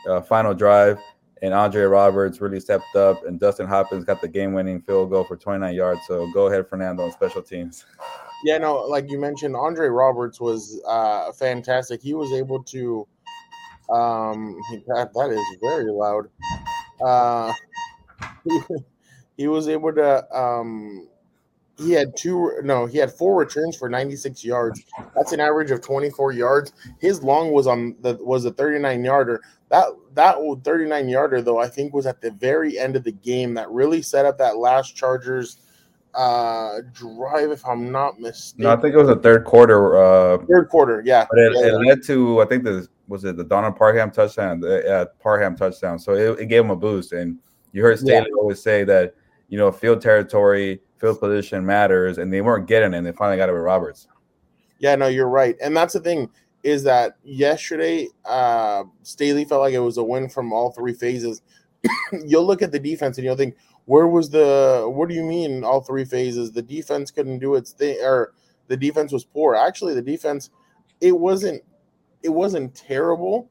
uh, 0.09 0.21
final 0.21 0.55
drive. 0.55 0.99
And 1.43 1.53
Andre 1.53 1.83
Roberts 1.83 2.41
really 2.41 2.61
stepped 2.61 2.95
up, 2.95 3.27
and 3.27 3.41
Dustin 3.41 3.67
Hopkins 3.67 4.05
got 4.05 4.21
the 4.21 4.29
game-winning 4.29 4.81
field 4.83 5.11
goal 5.11 5.25
for 5.25 5.37
29 5.37 5.75
yards. 5.75 6.01
So 6.07 6.31
go 6.33 6.47
ahead, 6.47 6.69
Fernando, 6.69 7.03
on 7.03 7.11
special 7.11 7.43
teams. 7.43 7.85
Yeah, 8.45 8.59
no, 8.59 8.77
like 8.77 9.11
you 9.11 9.21
mentioned, 9.21 9.57
Andre 9.57 9.89
Roberts 9.89 10.41
was 10.41 10.81
uh, 10.87 11.33
fantastic. 11.33 12.01
He 12.01 12.15
was 12.15 12.33
able 12.33 12.63
to. 12.65 13.09
Um, 13.91 14.57
that, 14.87 15.11
that 15.15 15.31
is 15.31 15.59
very 15.61 15.91
loud. 15.91 16.29
Uh, 17.05 17.53
he 19.37 19.49
was 19.49 19.69
able 19.69 19.93
to. 19.95 20.37
Um, 20.37 21.09
he 21.83 21.93
had 21.93 22.17
two. 22.17 22.53
No, 22.63 22.87
he 22.87 22.99
had 22.99 23.13
four 23.13 23.37
returns 23.37 23.77
for 23.77 23.89
96 23.89 24.45
yards. 24.45 24.85
That's 25.15 25.33
an 25.33 25.41
average 25.41 25.71
of 25.71 25.81
24 25.81 26.33
yards. 26.33 26.73
His 26.99 27.23
long 27.23 27.53
was 27.53 27.67
on 27.67 27.97
the 28.01 28.19
was 28.21 28.45
a 28.45 28.53
39 28.53 29.05
yarder. 29.05 29.43
That 29.69 29.87
that 30.15 30.37
39 30.65 31.09
yarder 31.09 31.43
though 31.43 31.59
I 31.59 31.69
think 31.69 31.95
was 31.95 32.07
at 32.07 32.21
the 32.21 32.31
very 32.31 32.79
end 32.79 32.97
of 32.97 33.05
the 33.05 33.13
game 33.13 33.55
that 33.55 33.71
really 33.71 34.03
set 34.03 34.27
up 34.27 34.39
that 34.39 34.57
last 34.57 34.95
Chargers 34.95 35.59
uh 36.15 36.81
drive 36.93 37.51
if 37.51 37.65
i'm 37.65 37.91
not 37.91 38.21
mistaken 38.21 38.65
no 38.65 38.71
i 38.71 38.77
think 38.77 38.95
it 38.95 38.99
was 38.99 39.09
a 39.09 39.17
third 39.17 39.47
quarter 39.47 39.97
uh 39.97 40.37
third 40.45 40.69
quarter 40.69 41.03
yeah 41.07 41.25
but 41.31 41.39
it, 41.39 41.53
yeah, 41.55 41.69
it 41.69 41.87
led 41.87 42.03
to 42.03 42.43
i 42.43 42.45
think 42.45 42.65
the 42.65 42.87
was 43.09 43.25
it 43.25 43.35
the 43.39 43.45
donald 43.45 43.75
parham 43.77 44.11
touchdown 44.11 44.61
the 44.61 44.87
uh, 44.87 45.07
parham 45.21 45.57
touchdown 45.57 45.99
so 45.99 46.13
it, 46.13 46.41
it, 46.41 46.47
gave 46.47 46.63
him 46.63 46.71
a 46.71 46.77
boost 46.77 47.13
and 47.13 47.39
you 47.73 47.81
heard 47.81 47.99
staley 47.99 48.27
yeah. 48.29 48.37
always 48.39 48.63
say 48.63 48.85
that 48.85 49.15
you 49.49 49.57
know 49.57 49.73
field 49.73 50.03
territory 50.03 50.83
field 51.03 51.19
position 51.19 51.67
matters 51.67 52.17
and 52.17 52.33
they 52.33 52.41
weren't 52.41 52.69
getting 52.69 52.95
it 52.95 52.97
and 52.97 53.07
they 53.07 53.13
finally 53.13 53.37
got 53.37 53.49
it 53.49 53.53
with 53.53 53.61
roberts. 53.61 54.07
Yeah 54.79 54.95
no 54.95 55.09
you're 55.09 55.29
right. 55.29 55.57
And 55.61 55.77
that's 55.77 55.93
the 55.93 56.01
thing 56.01 56.31
is 56.63 56.85
that 56.85 57.17
yesterday 57.25 58.09
uh 58.25 58.85
staley 59.03 59.45
felt 59.45 59.63
like 59.63 59.75
it 59.75 59.81
was 59.81 59.99
a 59.99 60.03
win 60.03 60.29
from 60.29 60.53
all 60.53 60.71
three 60.71 60.93
phases. 60.93 61.43
You'll 62.25 62.47
look 62.47 62.63
at 62.63 62.71
the 62.71 62.79
defense 62.79 63.19
and 63.19 63.25
you'll 63.25 63.37
think 63.37 63.57
where 63.87 64.07
was 64.07 64.31
the 64.31 64.89
what 64.89 65.09
do 65.09 65.17
you 65.17 65.25
mean 65.25 65.65
all 65.65 65.81
three 65.81 66.05
phases? 66.05 66.53
The 66.53 66.63
defense 66.63 67.11
couldn't 67.11 67.41
do 67.41 67.57
its 67.57 67.73
thing 67.73 67.99
or 68.01 68.33
the 68.69 68.77
defense 68.77 69.13
was 69.13 69.25
poor. 69.25 69.57
Actually 69.57 69.95
the 69.95 70.03
defense 70.03 70.51
it 71.01 71.19
wasn't 71.19 71.63
it 72.23 72.29
wasn't 72.29 72.77
terrible 72.77 73.51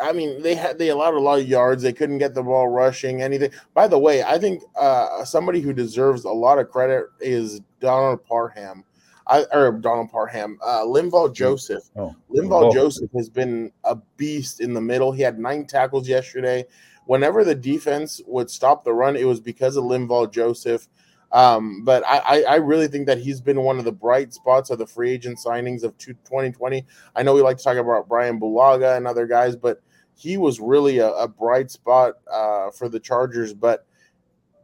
i 0.00 0.12
mean 0.12 0.42
they 0.42 0.54
had 0.54 0.78
they 0.78 0.88
allowed 0.88 1.14
a 1.14 1.20
lot 1.20 1.38
of 1.38 1.48
yards 1.48 1.82
they 1.82 1.92
couldn't 1.92 2.18
get 2.18 2.34
the 2.34 2.42
ball 2.42 2.68
rushing 2.68 3.22
anything 3.22 3.50
by 3.74 3.86
the 3.88 3.98
way 3.98 4.22
i 4.22 4.38
think 4.38 4.62
uh 4.78 5.24
somebody 5.24 5.60
who 5.60 5.72
deserves 5.72 6.24
a 6.24 6.30
lot 6.30 6.58
of 6.58 6.70
credit 6.70 7.06
is 7.20 7.60
donald 7.80 8.24
parham 8.24 8.84
I, 9.28 9.44
or 9.52 9.72
Donald 9.72 10.12
Parham, 10.12 10.56
uh, 10.64 10.82
Linval 10.82 11.34
Joseph. 11.34 11.82
Oh. 11.96 12.14
Linval 12.30 12.66
oh. 12.66 12.72
Joseph 12.72 13.10
has 13.16 13.28
been 13.28 13.72
a 13.82 13.96
beast 14.16 14.60
in 14.60 14.72
the 14.72 14.80
middle. 14.80 15.10
He 15.10 15.20
had 15.20 15.36
nine 15.36 15.66
tackles 15.66 16.08
yesterday 16.08 16.64
whenever 17.06 17.44
the 17.44 17.54
defense 17.54 18.20
would 18.26 18.50
stop 18.50 18.84
the 18.84 18.92
run, 18.92 19.16
it 19.16 19.24
was 19.24 19.40
because 19.40 19.76
of 19.76 19.84
Linval 19.84 20.30
Joseph. 20.30 20.86
Um, 21.32 21.82
but 21.84 22.04
I, 22.06 22.42
I, 22.44 22.54
really 22.56 22.86
think 22.86 23.06
that 23.08 23.18
he's 23.18 23.40
been 23.40 23.60
one 23.60 23.80
of 23.80 23.84
the 23.84 23.90
bright 23.90 24.32
spots 24.32 24.70
of 24.70 24.78
the 24.78 24.86
free 24.86 25.10
agent 25.10 25.38
signings 25.44 25.82
of 25.82 25.98
2020. 25.98 26.86
I 27.16 27.22
know 27.24 27.34
we 27.34 27.42
like 27.42 27.58
to 27.58 27.64
talk 27.64 27.76
about 27.76 28.08
Brian 28.08 28.38
Bulaga 28.38 28.96
and 28.96 29.08
other 29.08 29.26
guys, 29.26 29.56
but 29.56 29.82
he 30.16 30.36
was 30.36 30.60
really 30.60 30.98
a, 30.98 31.10
a 31.10 31.28
bright 31.28 31.70
spot 31.70 32.14
uh, 32.30 32.70
for 32.70 32.88
the 32.88 32.98
Chargers. 33.00 33.52
But 33.52 33.86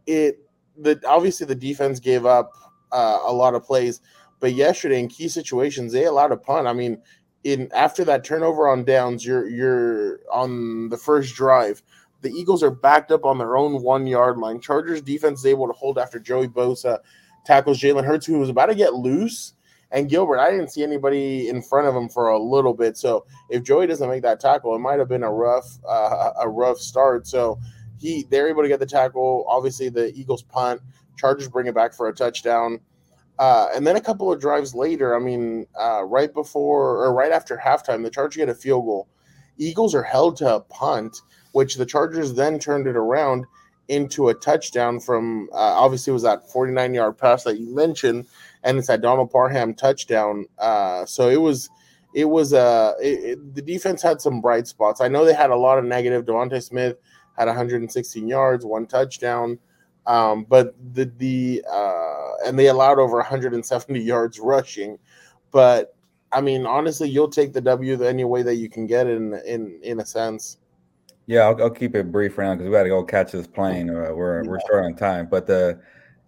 it 0.06 0.40
the 0.76 1.00
obviously 1.06 1.46
the 1.46 1.54
defense 1.54 2.00
gave 2.00 2.26
up 2.26 2.52
uh, 2.90 3.20
a 3.24 3.32
lot 3.32 3.54
of 3.54 3.64
plays, 3.64 4.00
but 4.40 4.54
yesterday 4.54 4.98
in 4.98 5.08
key 5.08 5.28
situations 5.28 5.92
they 5.92 6.06
allowed 6.06 6.32
a 6.32 6.36
punt. 6.36 6.66
I 6.66 6.72
mean, 6.72 7.00
in 7.44 7.70
after 7.72 8.04
that 8.04 8.24
turnover 8.24 8.68
on 8.68 8.84
downs, 8.84 9.24
you're 9.24 9.48
you're 9.48 10.20
on 10.32 10.88
the 10.88 10.96
first 10.96 11.34
drive 11.34 11.82
the 12.22 12.30
Eagles 12.30 12.62
are 12.62 12.70
backed 12.70 13.10
up 13.10 13.24
on 13.24 13.36
their 13.36 13.56
own 13.56 13.82
one 13.82 14.06
yard 14.06 14.38
line. 14.38 14.60
Chargers 14.60 15.02
defense 15.02 15.40
is 15.40 15.46
able 15.46 15.66
to 15.66 15.72
hold 15.72 15.98
after 15.98 16.18
Joey 16.18 16.48
Bosa 16.48 17.00
tackles 17.44 17.80
Jalen 17.80 18.04
Hurts, 18.04 18.24
who 18.24 18.38
was 18.38 18.48
about 18.48 18.66
to 18.66 18.74
get 18.74 18.94
loose. 18.94 19.54
And 19.92 20.08
Gilbert, 20.08 20.38
I 20.38 20.50
didn't 20.50 20.68
see 20.68 20.82
anybody 20.82 21.48
in 21.48 21.62
front 21.62 21.86
of 21.86 21.94
him 21.94 22.08
for 22.08 22.28
a 22.28 22.38
little 22.38 22.74
bit. 22.74 22.96
So 22.96 23.26
if 23.50 23.62
Joey 23.62 23.86
doesn't 23.86 24.08
make 24.08 24.22
that 24.22 24.40
tackle, 24.40 24.74
it 24.74 24.78
might 24.78 24.98
have 24.98 25.08
been 25.08 25.22
a 25.22 25.30
rough 25.30 25.78
uh, 25.88 26.32
a 26.40 26.48
rough 26.48 26.78
start. 26.78 27.26
So 27.26 27.60
he 27.98 28.24
they're 28.30 28.48
able 28.48 28.62
to 28.62 28.68
get 28.68 28.80
the 28.80 28.86
tackle. 28.86 29.44
Obviously, 29.48 29.88
the 29.88 30.12
Eagles 30.14 30.42
punt. 30.42 30.80
Chargers 31.18 31.48
bring 31.48 31.66
it 31.66 31.74
back 31.74 31.92
for 31.92 32.08
a 32.08 32.14
touchdown. 32.14 32.80
Uh, 33.38 33.68
and 33.74 33.86
then 33.86 33.96
a 33.96 34.00
couple 34.00 34.32
of 34.32 34.40
drives 34.40 34.74
later, 34.74 35.16
I 35.16 35.18
mean, 35.18 35.66
uh, 35.78 36.02
right 36.04 36.32
before 36.32 37.04
or 37.04 37.14
right 37.14 37.32
after 37.32 37.56
halftime, 37.56 38.02
the 38.02 38.10
Chargers 38.10 38.36
get 38.36 38.48
a 38.48 38.54
field 38.54 38.84
goal. 38.84 39.08
Eagles 39.58 39.94
are 39.94 40.02
held 40.02 40.36
to 40.38 40.54
a 40.54 40.60
punt 40.60 41.20
which 41.52 41.76
the 41.76 41.86
Chargers 41.86 42.34
then 42.34 42.58
turned 42.58 42.86
it 42.86 42.96
around 42.96 43.46
into 43.88 44.28
a 44.28 44.34
touchdown 44.34 45.00
from 45.00 45.48
uh, 45.52 45.56
obviously 45.56 46.12
was 46.12 46.22
that 46.22 46.50
49 46.50 46.94
yard 46.94 47.18
pass 47.18 47.44
that 47.44 47.58
you 47.58 47.74
mentioned, 47.74 48.26
and 48.64 48.78
it's 48.78 48.88
that 48.88 49.00
Donald 49.00 49.30
Parham 49.30 49.74
touchdown. 49.74 50.46
Uh, 50.58 51.04
so 51.06 51.28
it 51.28 51.40
was 51.40 51.68
it 52.14 52.26
was 52.26 52.52
uh 52.52 52.92
it, 53.00 53.24
it, 53.24 53.54
the 53.54 53.62
defense 53.62 54.02
had 54.02 54.20
some 54.20 54.40
bright 54.40 54.66
spots. 54.66 55.00
I 55.00 55.08
know 55.08 55.24
they 55.24 55.34
had 55.34 55.50
a 55.50 55.56
lot 55.56 55.78
of 55.78 55.84
negative. 55.84 56.24
DeVonta 56.24 56.62
Smith 56.62 56.96
had 57.38 57.46
116 57.46 58.28
yards, 58.28 58.64
one 58.64 58.86
touchdown. 58.86 59.58
Um, 60.06 60.44
but 60.44 60.74
the 60.94 61.10
the 61.18 61.64
uh, 61.70 62.46
and 62.46 62.58
they 62.58 62.68
allowed 62.68 62.98
over 62.98 63.16
170 63.16 64.00
yards 64.00 64.38
rushing. 64.40 64.98
But 65.50 65.94
I 66.32 66.40
mean, 66.40 66.66
honestly, 66.66 67.08
you'll 67.08 67.28
take 67.28 67.52
the 67.52 67.60
W 67.60 68.02
any 68.02 68.24
way 68.24 68.42
that 68.42 68.56
you 68.56 68.68
can 68.68 68.86
get 68.86 69.06
it 69.06 69.16
in 69.16 69.34
in 69.46 69.80
in 69.82 70.00
a 70.00 70.06
sense. 70.06 70.58
Yeah, 71.26 71.42
I'll, 71.42 71.62
I'll 71.62 71.70
keep 71.70 71.94
it 71.94 72.10
brief 72.10 72.36
now 72.36 72.54
because 72.54 72.66
we 72.66 72.72
got 72.72 72.82
to 72.82 72.88
go 72.88 73.04
catch 73.04 73.32
this 73.32 73.46
plane. 73.46 73.90
Uh, 73.90 74.12
we're 74.12 74.42
we're 74.44 74.60
short 74.66 74.84
on 74.84 74.94
time, 74.94 75.28
but 75.30 75.46
the 75.46 75.80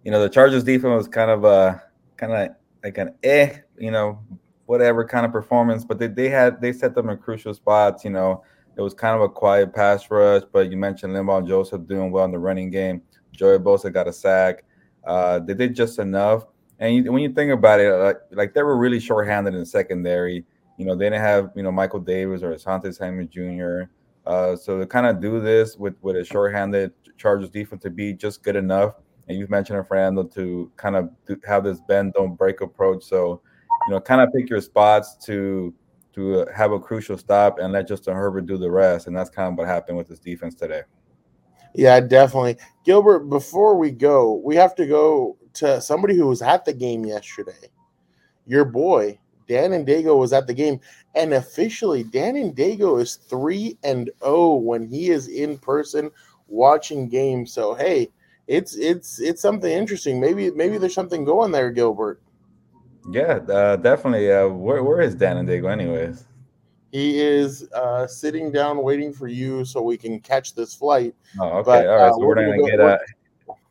you 0.03 0.11
know 0.11 0.21
the 0.21 0.29
Chargers 0.29 0.63
defense 0.63 0.95
was 0.95 1.07
kind 1.09 1.29
of 1.29 1.43
a 1.43 1.83
kind 2.17 2.33
of 2.33 2.55
like 2.83 2.97
an 2.97 3.15
eh, 3.23 3.57
you 3.77 3.91
know, 3.91 4.19
whatever 4.65 5.05
kind 5.05 5.25
of 5.25 5.31
performance, 5.31 5.83
but 5.83 5.99
they, 5.99 6.07
they 6.07 6.29
had 6.29 6.61
they 6.61 6.71
set 6.73 6.95
them 6.95 7.09
in 7.09 7.17
crucial 7.17 7.53
spots. 7.53 8.03
You 8.03 8.11
know, 8.11 8.43
it 8.77 8.81
was 8.81 8.93
kind 8.93 9.15
of 9.15 9.21
a 9.21 9.29
quiet 9.29 9.73
pass 9.73 10.09
rush, 10.09 10.43
but 10.51 10.69
you 10.71 10.77
mentioned 10.77 11.13
Linval 11.13 11.47
Joseph 11.47 11.87
doing 11.87 12.11
well 12.11 12.25
in 12.25 12.31
the 12.31 12.39
running 12.39 12.69
game. 12.69 13.01
Joey 13.31 13.59
Bosa 13.59 13.91
got 13.91 14.07
a 14.07 14.13
sack. 14.13 14.63
Uh, 15.05 15.39
they 15.39 15.53
did 15.53 15.75
just 15.75 15.99
enough. 15.99 16.45
And 16.79 16.95
you, 16.95 17.11
when 17.11 17.21
you 17.21 17.31
think 17.31 17.51
about 17.51 17.79
it, 17.79 17.91
like, 17.91 18.17
like 18.31 18.53
they 18.53 18.63
were 18.63 18.77
really 18.77 18.99
shorthanded 18.99 19.53
in 19.53 19.65
secondary. 19.65 20.43
You 20.77 20.85
know, 20.85 20.95
they 20.95 21.05
didn't 21.05 21.21
have 21.21 21.51
you 21.55 21.63
know 21.63 21.71
Michael 21.71 21.99
Davis 21.99 22.43
or 22.43 22.53
Asante 22.53 22.93
Samuel 22.93 23.27
Jr. 23.27 23.89
Uh, 24.25 24.55
so 24.55 24.79
to 24.79 24.85
kind 24.85 25.05
of 25.05 25.21
do 25.21 25.39
this 25.39 25.77
with 25.77 25.95
with 26.01 26.15
a 26.15 26.25
short-handed 26.25 26.91
Chargers 27.17 27.49
defense 27.49 27.83
to 27.83 27.89
be 27.89 28.13
just 28.13 28.43
good 28.43 28.55
enough, 28.55 28.95
and 29.27 29.37
you've 29.37 29.49
mentioned 29.49 29.79
it, 29.79 29.87
Fernando 29.87 30.23
to 30.23 30.71
kind 30.77 30.95
of 30.95 31.09
have 31.45 31.63
this 31.63 31.79
bend 31.87 32.13
don't 32.13 32.35
break 32.35 32.61
approach. 32.61 33.03
So 33.03 33.41
you 33.87 33.93
know, 33.93 33.99
kind 33.99 34.21
of 34.21 34.33
pick 34.33 34.49
your 34.49 34.61
spots 34.61 35.15
to 35.25 35.73
to 36.13 36.45
have 36.55 36.71
a 36.71 36.79
crucial 36.79 37.17
stop 37.17 37.59
and 37.59 37.73
let 37.73 37.87
Justin 37.87 38.15
Herbert 38.15 38.45
do 38.45 38.57
the 38.57 38.71
rest, 38.71 39.07
and 39.07 39.15
that's 39.15 39.29
kind 39.29 39.51
of 39.51 39.57
what 39.57 39.67
happened 39.67 39.97
with 39.97 40.07
this 40.07 40.19
defense 40.19 40.55
today. 40.55 40.83
Yeah, 41.73 41.99
definitely, 41.99 42.57
Gilbert. 42.85 43.29
Before 43.29 43.77
we 43.77 43.91
go, 43.91 44.41
we 44.43 44.55
have 44.55 44.75
to 44.75 44.85
go 44.85 45.37
to 45.55 45.81
somebody 45.81 46.15
who 46.15 46.27
was 46.27 46.41
at 46.41 46.63
the 46.63 46.73
game 46.73 47.05
yesterday. 47.05 47.69
Your 48.47 48.63
boy, 48.63 49.19
Dan 49.47 49.73
and 49.73 49.85
Dago 49.85 50.17
was 50.17 50.31
at 50.31 50.47
the 50.47 50.53
game, 50.53 50.79
and 51.15 51.33
officially, 51.33 52.03
Dan 52.03 52.37
and 52.37 52.55
Dago 52.55 53.01
is 53.01 53.15
three 53.15 53.77
and 53.83 54.05
zero 54.05 54.15
oh 54.21 54.55
when 54.55 54.87
he 54.87 55.09
is 55.09 55.27
in 55.27 55.57
person 55.57 56.11
watching 56.47 57.09
games. 57.09 57.51
So 57.51 57.73
hey, 57.73 58.09
it's 58.47 58.75
it's 58.75 59.19
it's 59.19 59.41
something 59.41 59.71
interesting. 59.71 60.19
Maybe 60.19 60.51
maybe 60.51 60.77
there's 60.77 60.93
something 60.93 61.25
going 61.25 61.51
there, 61.51 61.71
Gilbert. 61.71 62.21
Yeah, 63.09 63.39
uh, 63.49 63.75
definitely. 63.77 64.31
Uh, 64.31 64.47
where 64.49 64.83
where 64.83 65.01
is 65.01 65.15
Dan 65.15 65.37
and 65.37 65.47
Dago, 65.47 65.71
anyways? 65.71 66.25
He 66.91 67.19
is 67.19 67.69
uh, 67.73 68.07
sitting 68.07 68.51
down 68.51 68.81
waiting 68.81 69.11
for 69.11 69.27
you 69.27 69.65
so 69.65 69.81
we 69.81 69.97
can 69.97 70.19
catch 70.19 70.55
this 70.55 70.73
flight. 70.73 71.13
Oh, 71.39 71.57
okay. 71.57 71.65
But, 71.65 71.87
All 71.87 71.95
right. 71.95 72.07
Uh, 72.07 72.13
so 72.13 72.19
we're, 72.19 72.27
we're 72.27 72.35
gonna, 72.35 72.57
gonna 72.57 72.71
get. 72.71 72.79
Uh, 72.79 72.97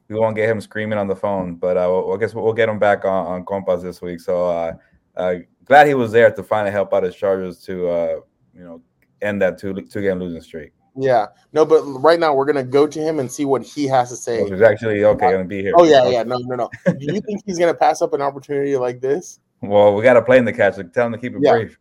we 0.09 0.17
won't 0.17 0.37
get 0.37 0.49
him 0.49 0.61
screaming 0.61 0.99
on 0.99 1.09
the 1.09 1.17
phone, 1.17 1.55
but 1.55 1.77
uh, 1.77 2.13
I 2.13 2.17
guess 2.19 2.35
we'll 2.35 2.53
get 2.53 2.69
him 2.69 2.79
back 2.79 3.05
on, 3.05 3.27
on 3.27 3.45
Compas 3.45 3.83
this 3.83 4.03
week. 4.03 4.21
So 4.21 4.51
uh, 4.51 4.73
uh, 5.17 5.35
glad 5.65 5.87
he 5.87 5.95
was 5.95 6.13
there 6.13 6.31
to 6.31 6.43
finally 6.43 6.71
help 6.71 6.93
out 6.93 7.03
his 7.03 7.17
Chargers 7.17 7.59
to 7.65 7.89
uh, 7.89 8.21
you 8.55 8.65
know 8.65 8.83
end 9.23 9.41
that 9.43 9.59
two 9.59 9.75
two 9.75 10.03
game 10.03 10.19
losing 10.19 10.43
streak. 10.43 10.73
Yeah, 10.97 11.27
no, 11.53 11.67
but 11.67 11.83
right 11.83 12.21
now 12.21 12.35
we're 12.35 12.45
gonna 12.45 12.63
go 12.63 12.87
to 12.87 13.01
him 13.01 13.19
and 13.19 13.31
see 13.31 13.45
what 13.45 13.63
he 13.63 13.87
has 13.87 14.11
to 14.11 14.17
say. 14.17 14.49
he's 14.49 14.61
actually 14.61 15.05
okay, 15.05 15.33
gonna 15.33 15.45
be 15.45 15.61
here. 15.61 15.73
Oh 15.77 15.85
yeah, 15.85 16.09
yeah, 16.09 16.23
no, 16.23 16.39
no, 16.39 16.55
no. 16.55 16.71
Do 16.87 17.13
you 17.13 17.21
think 17.21 17.43
he's 17.45 17.59
gonna 17.59 17.75
pass 17.75 18.01
up 18.01 18.13
an 18.13 18.23
opportunity 18.23 18.77
like 18.77 19.01
this? 19.01 19.41
Well, 19.67 19.95
we 19.95 20.03
got 20.03 20.13
to 20.13 20.21
play 20.21 20.37
in 20.37 20.45
the 20.45 20.53
catch. 20.53 20.77
tell 20.93 21.07
him 21.07 21.13
to 21.13 21.19
keep 21.19 21.35
it 21.35 21.39
yeah. 21.41 21.53
brief. 21.53 21.79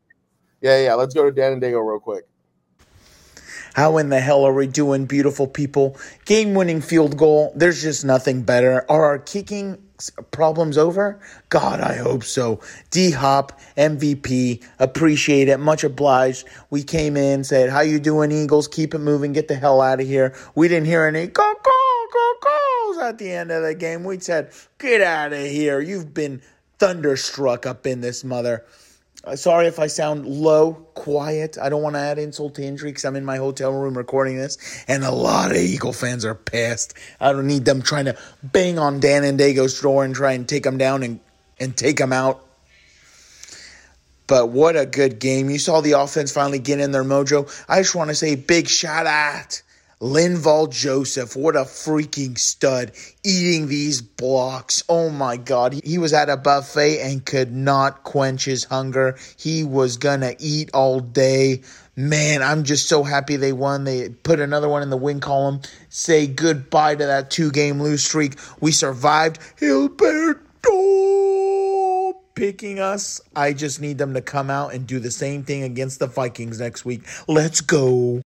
Yeah, 0.61 0.81
yeah. 0.81 0.93
Let's 0.93 1.13
go 1.13 1.25
to 1.25 1.31
Dan 1.31 1.51
and 1.51 1.61
Dago 1.61 1.85
real 1.85 1.99
quick. 1.99 2.23
How 3.73 3.97
in 3.97 4.09
the 4.09 4.21
hell 4.21 4.45
are 4.45 4.53
we 4.53 4.67
doing, 4.67 5.05
beautiful 5.05 5.47
people? 5.47 5.97
Game 6.25 6.53
winning 6.53 6.79
field 6.79 7.17
goal. 7.17 7.51
There's 7.55 7.81
just 7.81 8.05
nothing 8.05 8.43
better. 8.43 8.85
Are 8.89 9.03
our 9.03 9.19
kicking 9.19 9.83
problems 10.31 10.77
over? 10.77 11.19
God, 11.49 11.81
I 11.81 11.95
hope 11.95 12.23
so. 12.23 12.59
D 12.91 13.11
Hop, 13.11 13.59
MVP, 13.77 14.63
appreciate 14.79 15.47
it. 15.47 15.59
Much 15.59 15.83
obliged. 15.83 16.47
We 16.69 16.83
came 16.83 17.17
in, 17.17 17.43
said, 17.43 17.69
How 17.69 17.81
you 17.81 17.99
doing, 17.99 18.31
Eagles? 18.31 18.67
Keep 18.67 18.93
it 18.93 18.99
moving. 18.99 19.33
Get 19.33 19.47
the 19.47 19.55
hell 19.55 19.81
out 19.81 19.99
of 19.99 20.07
here. 20.07 20.35
We 20.55 20.67
didn't 20.67 20.87
hear 20.87 21.05
any 21.05 21.27
go, 21.27 21.53
go, 21.63 21.73
goes 22.41 22.97
at 23.03 23.17
the 23.17 23.31
end 23.31 23.51
of 23.51 23.63
the 23.63 23.75
game. 23.75 24.03
We 24.03 24.19
said, 24.19 24.51
Get 24.77 25.01
out 25.01 25.33
of 25.33 25.45
here. 25.45 25.79
You've 25.79 26.13
been 26.13 26.41
thunderstruck 26.79 27.65
up 27.65 27.85
in 27.87 28.01
this 28.01 28.23
mother. 28.23 28.65
Sorry 29.35 29.67
if 29.67 29.79
I 29.79 29.87
sound 29.87 30.25
low, 30.25 30.73
quiet. 30.95 31.57
I 31.57 31.69
don't 31.69 31.81
want 31.81 31.95
to 31.95 32.01
add 32.01 32.19
insult 32.19 32.55
to 32.55 32.63
injury 32.63 32.91
because 32.91 33.05
I'm 33.05 33.15
in 33.15 33.23
my 33.23 33.37
hotel 33.37 33.71
room 33.71 33.97
recording 33.97 34.35
this, 34.37 34.83
and 34.85 35.05
a 35.05 35.11
lot 35.11 35.51
of 35.51 35.57
Eagle 35.57 35.93
fans 35.93 36.25
are 36.25 36.35
pissed. 36.35 36.93
I 37.21 37.31
don't 37.31 37.47
need 37.47 37.63
them 37.63 37.81
trying 37.81 38.05
to 38.05 38.17
bang 38.43 38.77
on 38.77 38.99
Dan 38.99 39.23
and 39.23 39.39
Dago's 39.39 39.79
door 39.79 40.03
and 40.03 40.13
try 40.13 40.33
and 40.33 40.47
take 40.47 40.63
them 40.63 40.77
down 40.77 41.03
and, 41.03 41.21
and 41.57 41.75
take 41.75 41.97
them 41.97 42.11
out. 42.11 42.45
But 44.27 44.49
what 44.49 44.75
a 44.75 44.85
good 44.85 45.19
game. 45.19 45.49
You 45.49 45.59
saw 45.59 45.79
the 45.79 45.93
offense 45.93 46.33
finally 46.33 46.59
get 46.59 46.79
in 46.79 46.91
their 46.91 47.03
mojo. 47.05 47.49
I 47.69 47.79
just 47.79 47.95
want 47.95 48.09
to 48.09 48.15
say 48.15 48.35
big 48.35 48.67
shout 48.67 49.07
out 49.07 49.61
Linval 50.03 50.69
Joseph, 50.69 51.33
what 51.37 51.55
a 51.55 51.61
freaking 51.61 52.37
stud 52.37 52.91
eating 53.23 53.69
these 53.69 54.01
blocks. 54.01 54.83
Oh 54.89 55.09
my 55.09 55.37
God. 55.37 55.79
He 55.81 55.97
was 55.97 56.11
at 56.11 56.29
a 56.29 56.35
buffet 56.35 56.99
and 56.99 57.25
could 57.25 57.53
not 57.53 58.03
quench 58.03 58.43
his 58.43 58.65
hunger. 58.65 59.17
He 59.37 59.63
was 59.63 59.95
gonna 59.95 60.35
eat 60.39 60.69
all 60.73 60.99
day. 60.99 61.61
Man, 61.95 62.43
I'm 62.43 62.65
just 62.65 62.89
so 62.89 63.03
happy 63.03 63.37
they 63.37 63.53
won. 63.53 63.85
They 63.85 64.09
put 64.09 64.41
another 64.41 64.67
one 64.67 64.83
in 64.83 64.89
the 64.89 64.97
win 64.97 65.21
column. 65.21 65.61
Say 65.87 66.27
goodbye 66.27 66.95
to 66.95 67.05
that 67.05 67.31
two 67.31 67.49
game 67.49 67.81
lose 67.81 68.03
streak. 68.03 68.37
We 68.59 68.73
survived. 68.73 69.39
Hilberto 69.57 70.41
picking 72.35 72.79
us. 72.79 73.21
I 73.37 73.53
just 73.53 73.79
need 73.79 73.99
them 73.99 74.15
to 74.15 74.21
come 74.21 74.49
out 74.49 74.73
and 74.73 74.85
do 74.85 74.99
the 74.99 75.11
same 75.11 75.43
thing 75.43 75.63
against 75.63 75.99
the 75.99 76.07
Vikings 76.07 76.59
next 76.59 76.83
week. 76.83 77.03
Let's 77.29 77.61
go. 77.61 78.21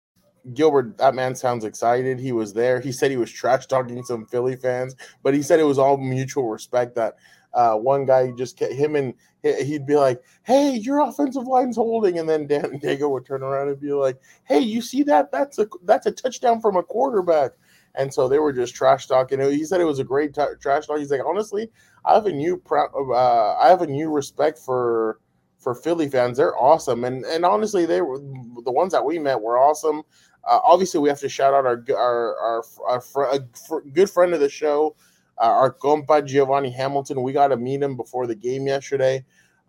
Gilbert, 0.55 0.99
that 0.99 1.15
man 1.15 1.35
sounds 1.35 1.65
excited. 1.65 2.19
He 2.19 2.33
was 2.33 2.53
there. 2.53 2.81
He 2.81 2.93
said 2.93 3.11
he 3.11 3.17
was 3.17 3.31
trash 3.31 3.67
talking 3.67 4.03
some 4.05 4.27
Philly 4.27 4.57
fans, 4.57 4.95
but 5.23 5.35
he 5.35 5.43
said 5.43 5.61
it 5.61 5.65
was 5.65 5.79
all 5.79 5.97
mutual 5.97 6.49
respect. 6.49 6.95
That 6.95 7.17
uh, 7.55 7.75
one 7.75 8.05
guy 8.05 8.31
just 8.37 8.59
kept 8.59 8.75
him 8.75 8.97
and 8.97 9.15
he'd 9.43 9.87
be 9.87 9.97
like, 9.97 10.23
"Hey, 10.43 10.77
your 10.77 11.01
offensive 11.01 11.47
line's 11.47 11.77
holding," 11.77 12.19
and 12.19 12.29
then 12.29 12.47
Dan 12.47 12.81
Dago 12.83 13.11
would 13.11 13.27
turn 13.27 13.43
around 13.43 13.69
and 13.69 13.81
be 13.81 13.93
like, 13.93 14.19
"Hey, 14.45 14.61
you 14.61 14.81
see 14.83 15.03
that? 15.05 15.33
That's 15.33 15.59
a 15.59 15.67
that's 15.85 16.07
a 16.07 16.13
touchdown 16.13 16.61
from 16.61 16.77
a 16.77 16.83
quarterback." 16.83 17.53
And 17.95 18.13
so 18.13 18.29
they 18.29 18.39
were 18.39 18.53
just 18.53 18.75
trash 18.75 19.07
talking. 19.07 19.41
He 19.41 19.65
said 19.65 19.81
it 19.81 19.85
was 19.85 19.99
a 19.99 20.05
great 20.05 20.35
t- 20.35 20.43
trash 20.61 20.87
talk. 20.87 20.99
He's 20.99 21.11
like, 21.11 21.23
honestly, 21.25 21.71
I 22.05 22.15
have 22.15 22.27
a 22.27 22.33
new 22.33 22.63
uh, 22.71 23.55
I 23.55 23.69
have 23.69 23.83
a 23.83 23.87
new 23.87 24.11
respect 24.11 24.59
for 24.59 25.19
for 25.59 25.75
Philly 25.75 26.09
fans. 26.09 26.37
They're 26.37 26.57
awesome, 26.57 27.05
and 27.05 27.25
and 27.25 27.45
honestly, 27.45 27.87
they 27.87 28.03
were 28.03 28.19
the 28.19 28.73
ones 28.73 28.93
that 28.93 29.05
we 29.05 29.19
met 29.19 29.41
were 29.41 29.59
awesome. 29.59 30.03
Uh, 30.47 30.61
obviously, 30.65 31.01
we 31.01 31.09
have 31.09 31.21
to 31.21 31.29
shout 31.29 31.53
out 31.53 31.67
our 31.67 31.85
our 31.97 32.37
our, 32.39 32.65
our 32.89 33.01
fr- 33.01 33.25
fr- 33.67 33.89
good 33.93 34.09
friend 34.09 34.33
of 34.33 34.41
the 34.41 34.49
show, 34.49 34.95
uh, 35.39 35.45
our 35.45 35.73
compa 35.73 36.25
Giovanni 36.25 36.71
Hamilton. 36.71 37.23
We 37.23 37.33
got 37.33 37.49
to 37.49 37.57
meet 37.57 37.83
him 37.83 37.97
before 37.97 38.27
the 38.27 38.35
game 38.35 38.67
yesterday. 38.67 39.25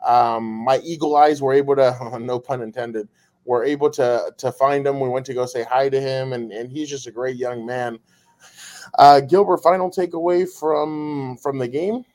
Um, 0.05 0.43
my 0.43 0.77
eagle 0.83 1.15
eyes 1.15 1.41
were 1.41 1.53
able 1.53 1.75
to, 1.77 2.19
no 2.21 2.39
pun 2.39 2.61
intended, 2.61 3.07
were 3.45 3.63
able 3.63 3.89
to 3.91 4.31
to 4.37 4.51
find 4.51 4.85
him. 4.85 4.99
We 4.99 5.09
went 5.09 5.25
to 5.27 5.33
go 5.33 5.45
say 5.47 5.63
hi 5.63 5.89
to 5.89 5.99
him, 5.99 6.33
and 6.33 6.51
and 6.51 6.71
he's 6.71 6.89
just 6.89 7.07
a 7.07 7.11
great 7.11 7.37
young 7.37 7.65
man. 7.65 7.97
Uh, 8.99 9.19
Gilbert, 9.21 9.57
final 9.57 9.89
takeaway 9.89 10.47
from 10.47 11.37
from 11.37 11.57
the 11.57 11.67
game. 11.67 12.05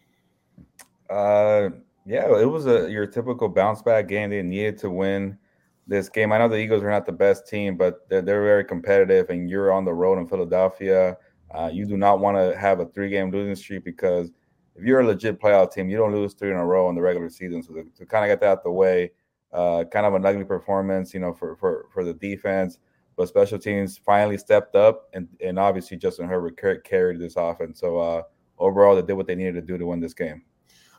Uh, 1.10 1.70
yeah, 2.06 2.38
it 2.38 2.46
was 2.46 2.66
a 2.66 2.90
your 2.90 3.06
typical 3.06 3.48
bounce 3.48 3.82
back 3.82 4.06
game. 4.06 4.30
They 4.30 4.42
needed 4.42 4.78
to 4.78 4.90
win 4.90 5.36
this 5.86 6.08
game. 6.08 6.32
I 6.32 6.38
know 6.38 6.48
the 6.48 6.56
Eagles 6.56 6.82
are 6.82 6.90
not 6.90 7.06
the 7.06 7.12
best 7.12 7.48
team, 7.48 7.76
but 7.76 8.08
they're, 8.08 8.22
they're 8.22 8.42
very 8.42 8.64
competitive, 8.64 9.30
and 9.30 9.48
you're 9.48 9.72
on 9.72 9.84
the 9.84 9.94
road 9.94 10.18
in 10.18 10.28
Philadelphia. 10.28 11.16
Uh, 11.54 11.70
you 11.72 11.84
do 11.84 11.96
not 11.96 12.20
want 12.20 12.36
to 12.36 12.58
have 12.58 12.80
a 12.80 12.86
three 12.86 13.10
game 13.10 13.30
losing 13.30 13.54
streak 13.54 13.84
because 13.84 14.30
if 14.74 14.84
you're 14.84 15.00
a 15.00 15.06
legit 15.06 15.40
playoff 15.40 15.72
team, 15.72 15.88
you 15.88 15.96
don't 15.96 16.12
lose 16.12 16.34
three 16.34 16.50
in 16.50 16.56
a 16.56 16.64
row 16.64 16.88
in 16.88 16.94
the 16.94 17.02
regular 17.02 17.28
season. 17.28 17.62
So 17.62 17.74
to, 17.74 17.84
to 17.96 18.06
kind 18.06 18.24
of 18.24 18.30
get 18.30 18.40
that 18.40 18.48
out 18.48 18.62
the 18.62 18.70
way, 18.70 19.10
uh, 19.52 19.84
kind 19.92 20.06
of 20.06 20.14
an 20.14 20.24
ugly 20.24 20.44
performance, 20.44 21.12
you 21.12 21.20
know, 21.20 21.32
for 21.32 21.56
for 21.56 21.86
for 21.92 22.04
the 22.04 22.14
defense. 22.14 22.78
But 23.16 23.28
special 23.28 23.58
teams 23.58 23.98
finally 23.98 24.38
stepped 24.38 24.74
up, 24.74 25.10
and 25.12 25.28
and 25.44 25.58
obviously 25.58 25.98
Justin 25.98 26.26
Herbert 26.26 26.56
carried 26.84 27.20
this 27.20 27.34
offense. 27.36 27.80
So 27.80 27.98
uh, 27.98 28.22
overall, 28.58 28.96
they 28.96 29.02
did 29.02 29.12
what 29.14 29.26
they 29.26 29.34
needed 29.34 29.54
to 29.54 29.60
do 29.60 29.76
to 29.76 29.86
win 29.86 30.00
this 30.00 30.14
game. 30.14 30.42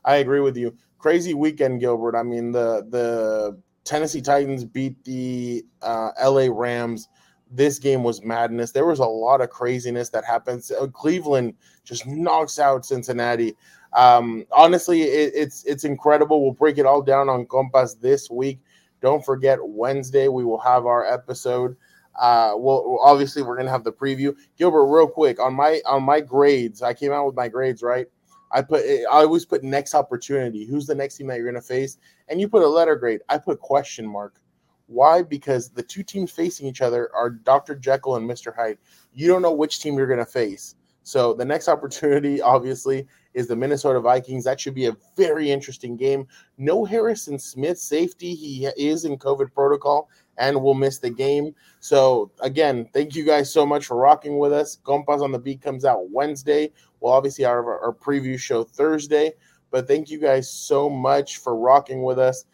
I 0.06 0.18
agree 0.18 0.42
with 0.42 0.58
you. 0.58 0.76
Crazy 1.00 1.34
weekend, 1.34 1.80
Gilbert. 1.80 2.16
I 2.16 2.24
mean 2.24 2.52
the 2.52 2.86
the 2.90 3.60
Tennessee 3.84 4.22
Titans 4.22 4.64
beat 4.64 5.04
the 5.04 5.66
uh, 5.82 6.12
LA 6.22 6.48
Rams. 6.50 7.10
This 7.52 7.78
game 7.78 8.04
was 8.04 8.24
madness. 8.24 8.72
There 8.72 8.86
was 8.86 9.00
a 9.00 9.06
lot 9.06 9.42
of 9.42 9.50
craziness 9.50 10.10
that 10.10 10.26
happens. 10.26 10.72
Uh, 10.72 10.88
Cleveland 10.88 11.54
just 11.84 12.08
knocks 12.08 12.58
out 12.58 12.86
Cincinnati. 12.86 13.56
Um, 13.94 14.46
honestly, 14.52 15.04
it, 15.04 15.34
it's 15.36 15.64
it's 15.66 15.84
incredible. 15.84 16.42
We'll 16.42 16.54
break 16.54 16.78
it 16.78 16.86
all 16.86 17.02
down 17.02 17.30
on 17.30 17.46
Compas 17.46 17.96
this 17.96 18.30
week. 18.30 18.60
Don't 19.02 19.24
forget 19.24 19.60
Wednesday 19.62 20.30
we 20.30 20.44
will 20.46 20.60
have 20.60 20.86
our 20.86 21.06
episode. 21.06 21.76
Uh, 22.20 22.54
well, 22.56 23.00
obviously 23.02 23.42
we're 23.42 23.58
gonna 23.58 23.70
have 23.70 23.84
the 23.84 23.92
preview. 23.92 24.36
Gilbert, 24.58 24.86
real 24.86 25.08
quick 25.08 25.40
on 25.40 25.54
my 25.54 25.82
on 25.86 26.04
my 26.04 26.22
grades. 26.22 26.82
I 26.82 26.94
came 26.94 27.12
out 27.12 27.26
with 27.26 27.36
my 27.36 27.48
grades 27.48 27.84
right. 27.84 28.08
I 28.54 28.62
put 28.62 28.84
eh, 28.86 29.04
I 29.12 29.24
always 29.24 29.46
put 29.46 29.64
next 29.64 29.96
opportunity. 29.96 30.66
Who's 30.66 30.86
the 30.86 30.96
next 30.96 31.18
team 31.18 31.28
that 31.28 31.38
you're 31.38 31.52
going 31.52 31.62
to 31.62 31.68
face? 31.68 31.98
And 32.30 32.40
you 32.40 32.48
put 32.48 32.64
a 32.64 32.68
letter 32.68 32.96
grade. 32.96 33.22
I 33.28 33.38
put 33.38 33.60
question 33.60 34.08
mark. 34.08 34.40
Why? 34.88 35.24
Because 35.24 35.70
the 35.70 35.84
two 35.84 36.04
teams 36.04 36.32
facing 36.32 36.68
each 36.68 36.82
other 36.82 37.10
are 37.16 37.30
Dr. 37.30 37.76
Jekyll 37.76 38.16
and 38.16 38.30
Mr. 38.30 38.56
Hyde. 38.56 38.78
You 39.14 39.28
don't 39.28 39.42
know 39.42 39.54
which 39.54 39.80
team 39.80 39.98
you're 39.98 40.08
going 40.08 40.20
to 40.20 40.26
face. 40.26 40.76
So 41.04 41.34
the 41.34 41.46
next 41.46 41.68
opportunity, 41.68 42.42
obviously, 42.54 43.08
is 43.34 43.48
the 43.48 43.56
Minnesota 43.56 44.00
Vikings. 44.00 44.44
That 44.44 44.60
should 44.60 44.76
be 44.76 44.86
a 44.86 44.96
very 45.16 45.52
interesting 45.52 45.96
game. 45.96 46.28
No 46.58 46.86
Harrison 46.86 47.40
Smith 47.40 47.80
safety. 47.80 48.36
He 48.36 48.66
is 48.78 49.06
in 49.06 49.18
COVID 49.18 49.54
protocol 49.54 50.10
and 50.38 50.62
will 50.62 50.74
miss 50.74 51.00
the 51.00 51.10
game. 51.10 51.54
So 51.80 52.32
again, 52.42 52.90
thank 52.94 53.16
you 53.16 53.24
guys 53.24 53.52
so 53.52 53.66
much 53.66 53.86
for 53.86 53.98
rocking 53.98 54.38
with 54.38 54.54
us. 54.54 54.78
Compas 54.84 55.22
on 55.22 55.32
the 55.32 55.40
Beat 55.40 55.62
comes 55.62 55.86
out 55.86 56.10
Wednesday. 56.10 56.72
Well, 57.00 57.14
obviously 57.14 57.46
our, 57.46 57.80
our 57.82 57.94
preview 57.94 58.40
show 58.40 58.64
Thursday. 58.64 59.34
But 59.72 59.88
thank 59.88 60.10
you 60.10 60.20
guys 60.20 60.50
so 60.50 60.90
much 60.90 61.38
for 61.38 61.58
rocking 61.58 62.04
with 62.04 62.20
us. 62.20 62.46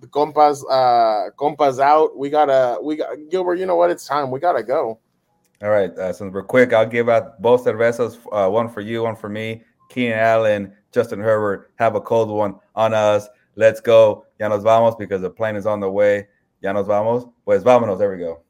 The 0.00 0.06
compas, 0.06 0.64
uh, 0.66 1.30
compas 1.36 1.80
out. 1.80 2.16
We 2.16 2.30
gotta, 2.30 2.78
we 2.82 2.96
got 2.96 3.16
Gilbert. 3.30 3.56
You 3.56 3.66
know 3.66 3.76
what? 3.76 3.90
It's 3.90 4.06
time. 4.06 4.30
We 4.30 4.38
gotta 4.38 4.62
go. 4.62 5.00
All 5.62 5.70
right. 5.70 5.90
Uh, 5.90 6.12
since 6.12 6.32
we're 6.32 6.42
quick, 6.42 6.72
I'll 6.72 6.86
give 6.86 7.08
out 7.08 7.42
both 7.42 7.64
cervezas. 7.64 8.18
Uh, 8.30 8.48
one 8.48 8.68
for 8.68 8.80
you, 8.80 9.02
one 9.02 9.16
for 9.16 9.28
me. 9.28 9.64
Keenan 9.88 10.18
Allen, 10.18 10.72
Justin 10.92 11.20
Herbert, 11.20 11.72
have 11.76 11.94
a 11.94 12.00
cold 12.00 12.30
one 12.30 12.56
on 12.74 12.94
us. 12.94 13.28
Let's 13.56 13.80
go. 13.80 14.24
Ya 14.38 14.48
nos 14.48 14.62
vamos 14.62 14.94
because 14.96 15.22
the 15.22 15.30
plane 15.30 15.56
is 15.56 15.66
on 15.66 15.80
the 15.80 15.90
way. 15.90 16.26
Ya 16.62 16.72
nos 16.72 16.86
vamos. 16.86 17.28
Pues 17.46 17.62
vámonos. 17.62 17.98
There 17.98 18.10
we 18.10 18.18
go. 18.18 18.42